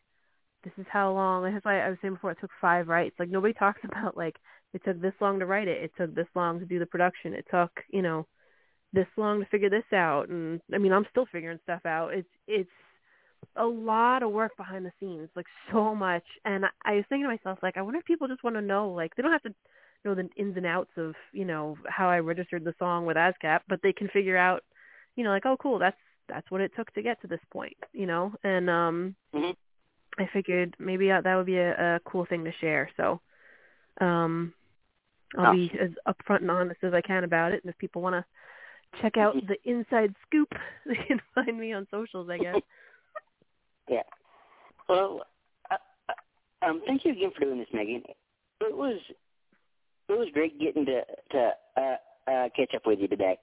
this 0.63 0.73
is 0.77 0.85
how 0.91 1.11
long. 1.11 1.43
That's 1.51 1.65
why 1.65 1.81
I 1.81 1.89
was 1.89 1.97
saying 2.01 2.15
before 2.15 2.31
it 2.31 2.37
took 2.39 2.51
five 2.61 2.87
writes. 2.87 3.15
Like, 3.17 3.29
nobody 3.29 3.53
talks 3.53 3.81
about, 3.91 4.15
like, 4.15 4.35
it 4.73 4.83
took 4.85 5.01
this 5.01 5.13
long 5.19 5.39
to 5.39 5.47
write 5.47 5.67
it. 5.67 5.83
It 5.83 5.91
took 5.97 6.13
this 6.13 6.27
long 6.35 6.59
to 6.59 6.65
do 6.65 6.77
the 6.77 6.85
production. 6.85 7.33
It 7.33 7.45
took, 7.49 7.71
you 7.91 8.03
know, 8.03 8.27
this 8.93 9.07
long 9.17 9.39
to 9.39 9.45
figure 9.47 9.69
this 9.69 9.83
out. 9.93 10.29
And, 10.29 10.61
I 10.73 10.77
mean, 10.77 10.91
I'm 10.93 11.05
still 11.11 11.27
figuring 11.31 11.59
stuff 11.63 11.85
out. 11.85 12.13
It's, 12.13 12.29
it's, 12.47 12.69
a 13.55 13.65
lot 13.65 14.23
of 14.23 14.31
work 14.31 14.55
behind 14.57 14.85
the 14.85 14.91
scenes, 14.99 15.29
like 15.35 15.45
so 15.71 15.95
much. 15.95 16.23
And 16.45 16.65
I, 16.65 16.69
I 16.85 16.95
was 16.95 17.05
thinking 17.09 17.23
to 17.25 17.29
myself, 17.29 17.59
like, 17.61 17.77
I 17.77 17.81
wonder 17.81 17.99
if 17.99 18.05
people 18.05 18.27
just 18.27 18.43
want 18.43 18.55
to 18.55 18.61
know, 18.61 18.89
like, 18.89 19.15
they 19.15 19.23
don't 19.23 19.31
have 19.31 19.43
to 19.43 19.53
know 20.05 20.15
the 20.15 20.29
ins 20.37 20.55
and 20.55 20.65
outs 20.65 20.91
of 20.97 21.13
you 21.33 21.45
know 21.45 21.77
how 21.87 22.09
I 22.09 22.19
registered 22.19 22.63
the 22.63 22.73
song 22.79 23.05
with 23.05 23.17
ASCAP, 23.17 23.59
but 23.67 23.81
they 23.83 23.93
can 23.93 24.07
figure 24.09 24.37
out, 24.37 24.63
you 25.15 25.23
know, 25.23 25.29
like 25.31 25.45
oh 25.45 25.57
cool, 25.61 25.79
that's 25.79 25.97
that's 26.27 26.49
what 26.51 26.61
it 26.61 26.71
took 26.75 26.93
to 26.93 27.01
get 27.01 27.19
to 27.21 27.27
this 27.27 27.39
point, 27.51 27.75
you 27.91 28.05
know. 28.05 28.33
And 28.43 28.69
um, 28.69 29.15
Mhm. 29.33 29.55
I 30.17 30.27
figured 30.31 30.75
maybe 30.79 31.11
uh, 31.11 31.21
that 31.21 31.35
would 31.35 31.45
be 31.45 31.57
a, 31.57 31.95
a 31.95 31.99
cool 32.05 32.25
thing 32.25 32.43
to 32.45 32.51
share. 32.61 32.89
So, 32.97 33.19
um, 34.01 34.53
I'll 35.37 35.49
Oh. 35.49 35.53
be 35.53 35.71
as 35.79 35.91
upfront 36.07 36.41
and 36.41 36.51
honest 36.51 36.83
as 36.83 36.93
I 36.93 37.01
can 37.01 37.23
about 37.23 37.51
it. 37.51 37.63
And 37.63 37.71
if 37.71 37.77
people 37.77 38.01
want 38.01 38.13
to 38.13 38.25
check 39.01 39.17
out 39.17 39.35
the 39.47 39.57
inside 39.69 40.13
scoop, 40.25 40.49
they 40.85 40.95
can 40.95 41.21
find 41.35 41.59
me 41.59 41.73
on 41.73 41.87
socials, 41.91 42.29
I 42.29 42.37
guess. 42.37 42.55
Yeah. 43.89 44.03
Well, 44.87 45.21
uh, 45.71 45.77
uh, 46.09 46.67
um, 46.67 46.83
thank 46.85 47.05
you 47.05 47.11
again 47.11 47.31
for 47.33 47.43
doing 47.43 47.57
this, 47.57 47.67
Meghan. 47.73 48.03
It 48.61 48.77
was 48.77 48.99
it 50.09 50.13
was 50.13 50.27
great 50.31 50.59
getting 50.59 50.85
to 50.85 51.01
to 51.31 51.51
uh, 51.75 52.31
uh, 52.31 52.49
catch 52.55 52.75
up 52.75 52.85
with 52.85 52.99
you 52.99 53.07
today. 53.07 53.39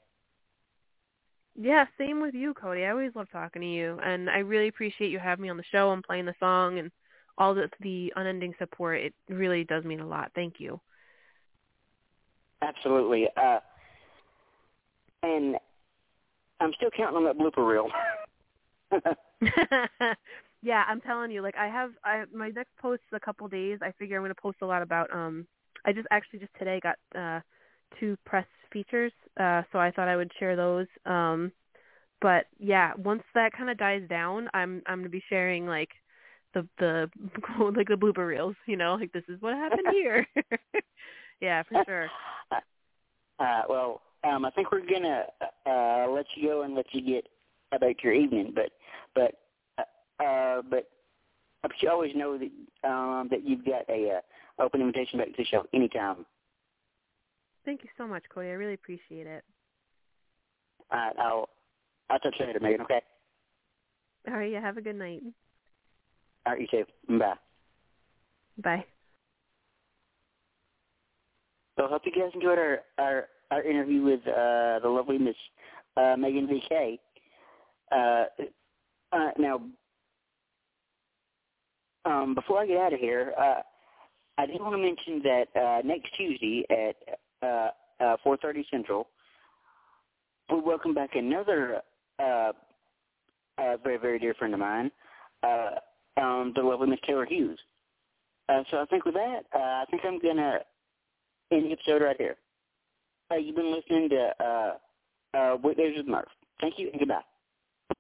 Yeah, 1.56 1.86
same 1.98 2.20
with 2.20 2.34
you, 2.34 2.54
Cody. 2.54 2.84
I 2.84 2.90
always 2.90 3.12
love 3.16 3.26
talking 3.32 3.62
to 3.62 3.68
you, 3.68 3.98
and 4.04 4.30
I 4.30 4.38
really 4.38 4.68
appreciate 4.68 5.10
you 5.10 5.18
having 5.18 5.42
me 5.42 5.48
on 5.48 5.56
the 5.56 5.64
show 5.72 5.92
and 5.92 6.02
playing 6.02 6.26
the 6.26 6.34
song 6.38 6.78
and 6.78 6.92
all 7.38 7.54
the 7.54 7.68
the 7.80 8.12
unending 8.14 8.54
support. 8.58 9.00
It 9.00 9.14
really 9.28 9.64
does 9.64 9.84
mean 9.84 10.00
a 10.00 10.06
lot. 10.06 10.30
Thank 10.34 10.60
you. 10.60 10.80
Absolutely. 12.62 13.28
Uh, 13.36 13.58
and 15.26 15.56
I'm 16.60 16.72
still 16.76 16.90
counting 16.96 17.16
on 17.16 17.24
that 17.24 17.38
blooper 17.38 17.66
reel. 17.66 17.88
Yeah, 20.62 20.82
I'm 20.88 21.00
telling 21.00 21.30
you, 21.30 21.42
like 21.42 21.56
I 21.56 21.68
have 21.68 21.92
I 22.04 22.24
my 22.34 22.48
next 22.48 22.76
post 22.78 23.02
is 23.12 23.16
a 23.16 23.20
couple 23.20 23.46
days. 23.46 23.78
I 23.82 23.92
figure 23.98 24.16
I'm 24.16 24.24
gonna 24.24 24.34
post 24.34 24.58
a 24.62 24.66
lot 24.66 24.82
about 24.82 25.14
um 25.14 25.46
I 25.84 25.92
just 25.92 26.08
actually 26.10 26.40
just 26.40 26.54
today 26.58 26.80
got 26.82 26.96
uh 27.16 27.40
two 28.00 28.16
press 28.26 28.46
features, 28.72 29.12
uh 29.38 29.62
so 29.70 29.78
I 29.78 29.92
thought 29.92 30.08
I 30.08 30.16
would 30.16 30.32
share 30.40 30.56
those. 30.56 30.86
Um 31.04 31.52
but 32.20 32.46
yeah, 32.58 32.94
once 32.96 33.22
that 33.34 33.52
kind 33.52 33.70
of 33.70 33.78
dies 33.78 34.02
down, 34.08 34.48
I'm 34.54 34.82
I'm 34.86 34.98
gonna 34.98 35.08
be 35.08 35.22
sharing 35.28 35.66
like 35.66 35.90
the 36.52 36.66
the 36.78 37.10
like 37.76 37.86
the 37.86 37.94
blooper 37.94 38.26
reels, 38.26 38.56
you 38.66 38.76
know, 38.76 38.94
like 38.94 39.12
this 39.12 39.24
is 39.28 39.40
what 39.40 39.54
happened 39.54 39.86
here. 39.92 40.26
yeah, 41.40 41.62
for 41.62 41.84
sure. 41.84 42.08
Uh, 43.38 43.62
well, 43.68 44.00
um, 44.26 44.44
I 44.44 44.50
think 44.50 44.72
we're 44.72 44.80
gonna 44.80 45.24
uh, 45.66 46.10
let 46.10 46.26
you 46.34 46.48
go 46.48 46.62
and 46.62 46.74
let 46.74 46.86
you 46.92 47.02
get 47.02 47.28
about 47.72 48.02
your 48.02 48.12
evening, 48.12 48.52
but 48.54 48.70
but 49.14 49.32
uh, 49.78 50.22
uh, 50.24 50.62
but 50.68 50.88
but 51.62 51.72
you 51.80 51.90
always 51.90 52.14
know 52.14 52.38
that 52.38 52.88
um, 52.88 53.28
that 53.30 53.46
you've 53.46 53.64
got 53.64 53.88
a 53.88 54.18
uh, 54.18 54.62
open 54.62 54.80
invitation 54.80 55.18
back 55.18 55.28
to 55.28 55.34
the 55.36 55.44
show 55.44 55.64
anytime. 55.74 56.24
Thank 57.64 57.82
you 57.82 57.90
so 57.98 58.06
much, 58.06 58.22
Cody. 58.32 58.48
I 58.48 58.52
really 58.52 58.74
appreciate 58.74 59.26
it. 59.26 59.44
All 60.92 60.98
right, 60.98 61.16
I'll 61.18 61.48
I'll 62.10 62.18
touch 62.20 62.36
you 62.38 62.46
later, 62.46 62.60
Meghan. 62.60 62.80
Okay. 62.82 63.00
All 64.28 64.34
right, 64.34 64.50
yeah, 64.50 64.60
have 64.60 64.76
a 64.76 64.82
good 64.82 64.96
night. 64.96 65.22
All 66.46 66.52
right, 66.52 66.60
you 66.60 66.66
too. 66.68 67.18
Bye. 67.18 67.34
Bye. 68.62 68.84
So 71.76 71.84
I 71.84 71.88
hope 71.88 72.02
you 72.04 72.12
guys 72.12 72.30
enjoyed 72.34 72.58
our 72.58 72.80
our, 72.98 73.28
our 73.50 73.62
interview 73.62 74.02
with 74.02 74.20
uh, 74.26 74.80
the 74.80 74.88
lovely 74.88 75.18
Miss 75.18 75.36
uh, 75.96 76.16
Meghan 76.16 76.48
VK. 76.48 76.98
Uh, 77.92 78.24
uh, 79.12 79.30
now, 79.38 79.60
um, 82.04 82.34
before 82.34 82.60
I 82.60 82.66
get 82.66 82.78
out 82.78 82.92
of 82.92 83.00
here, 83.00 83.32
uh, 83.38 83.62
I 84.38 84.46
did 84.46 84.60
want 84.60 84.74
to 84.74 84.78
mention 84.78 85.22
that 85.22 85.60
uh, 85.60 85.82
next 85.86 86.14
Tuesday 86.16 86.64
at 86.70 86.96
uh, 87.42 87.70
uh, 88.00 88.16
4:30 88.24 88.64
Central, 88.70 89.08
we 90.52 90.60
welcome 90.60 90.94
back 90.94 91.14
another 91.14 91.80
uh, 92.18 92.52
uh, 93.58 93.76
very 93.82 93.96
very 93.96 94.18
dear 94.18 94.34
friend 94.34 94.54
of 94.54 94.60
mine, 94.60 94.90
uh, 95.42 95.70
um, 96.20 96.52
the 96.54 96.62
lovely 96.62 96.88
Miss 96.88 97.00
Taylor 97.06 97.26
Hughes. 97.26 97.58
Uh, 98.48 98.62
so 98.70 98.78
I 98.78 98.84
think 98.86 99.04
with 99.04 99.14
that, 99.14 99.40
uh, 99.54 99.58
I 99.58 99.84
think 99.90 100.02
I'm 100.04 100.20
gonna 100.20 100.60
end 101.50 101.64
the 101.66 101.72
episode 101.72 102.02
right 102.02 102.16
here. 102.18 102.36
Uh, 103.30 103.36
you've 103.36 103.56
been 103.56 103.72
listening 103.74 104.08
to 104.10 104.30
uh, 104.44 105.38
uh, 105.38 105.56
Weekdays 105.64 105.98
Murph. 106.06 106.28
Thank 106.60 106.74
you 106.78 106.90
and 106.92 107.00
goodbye. 107.00 107.22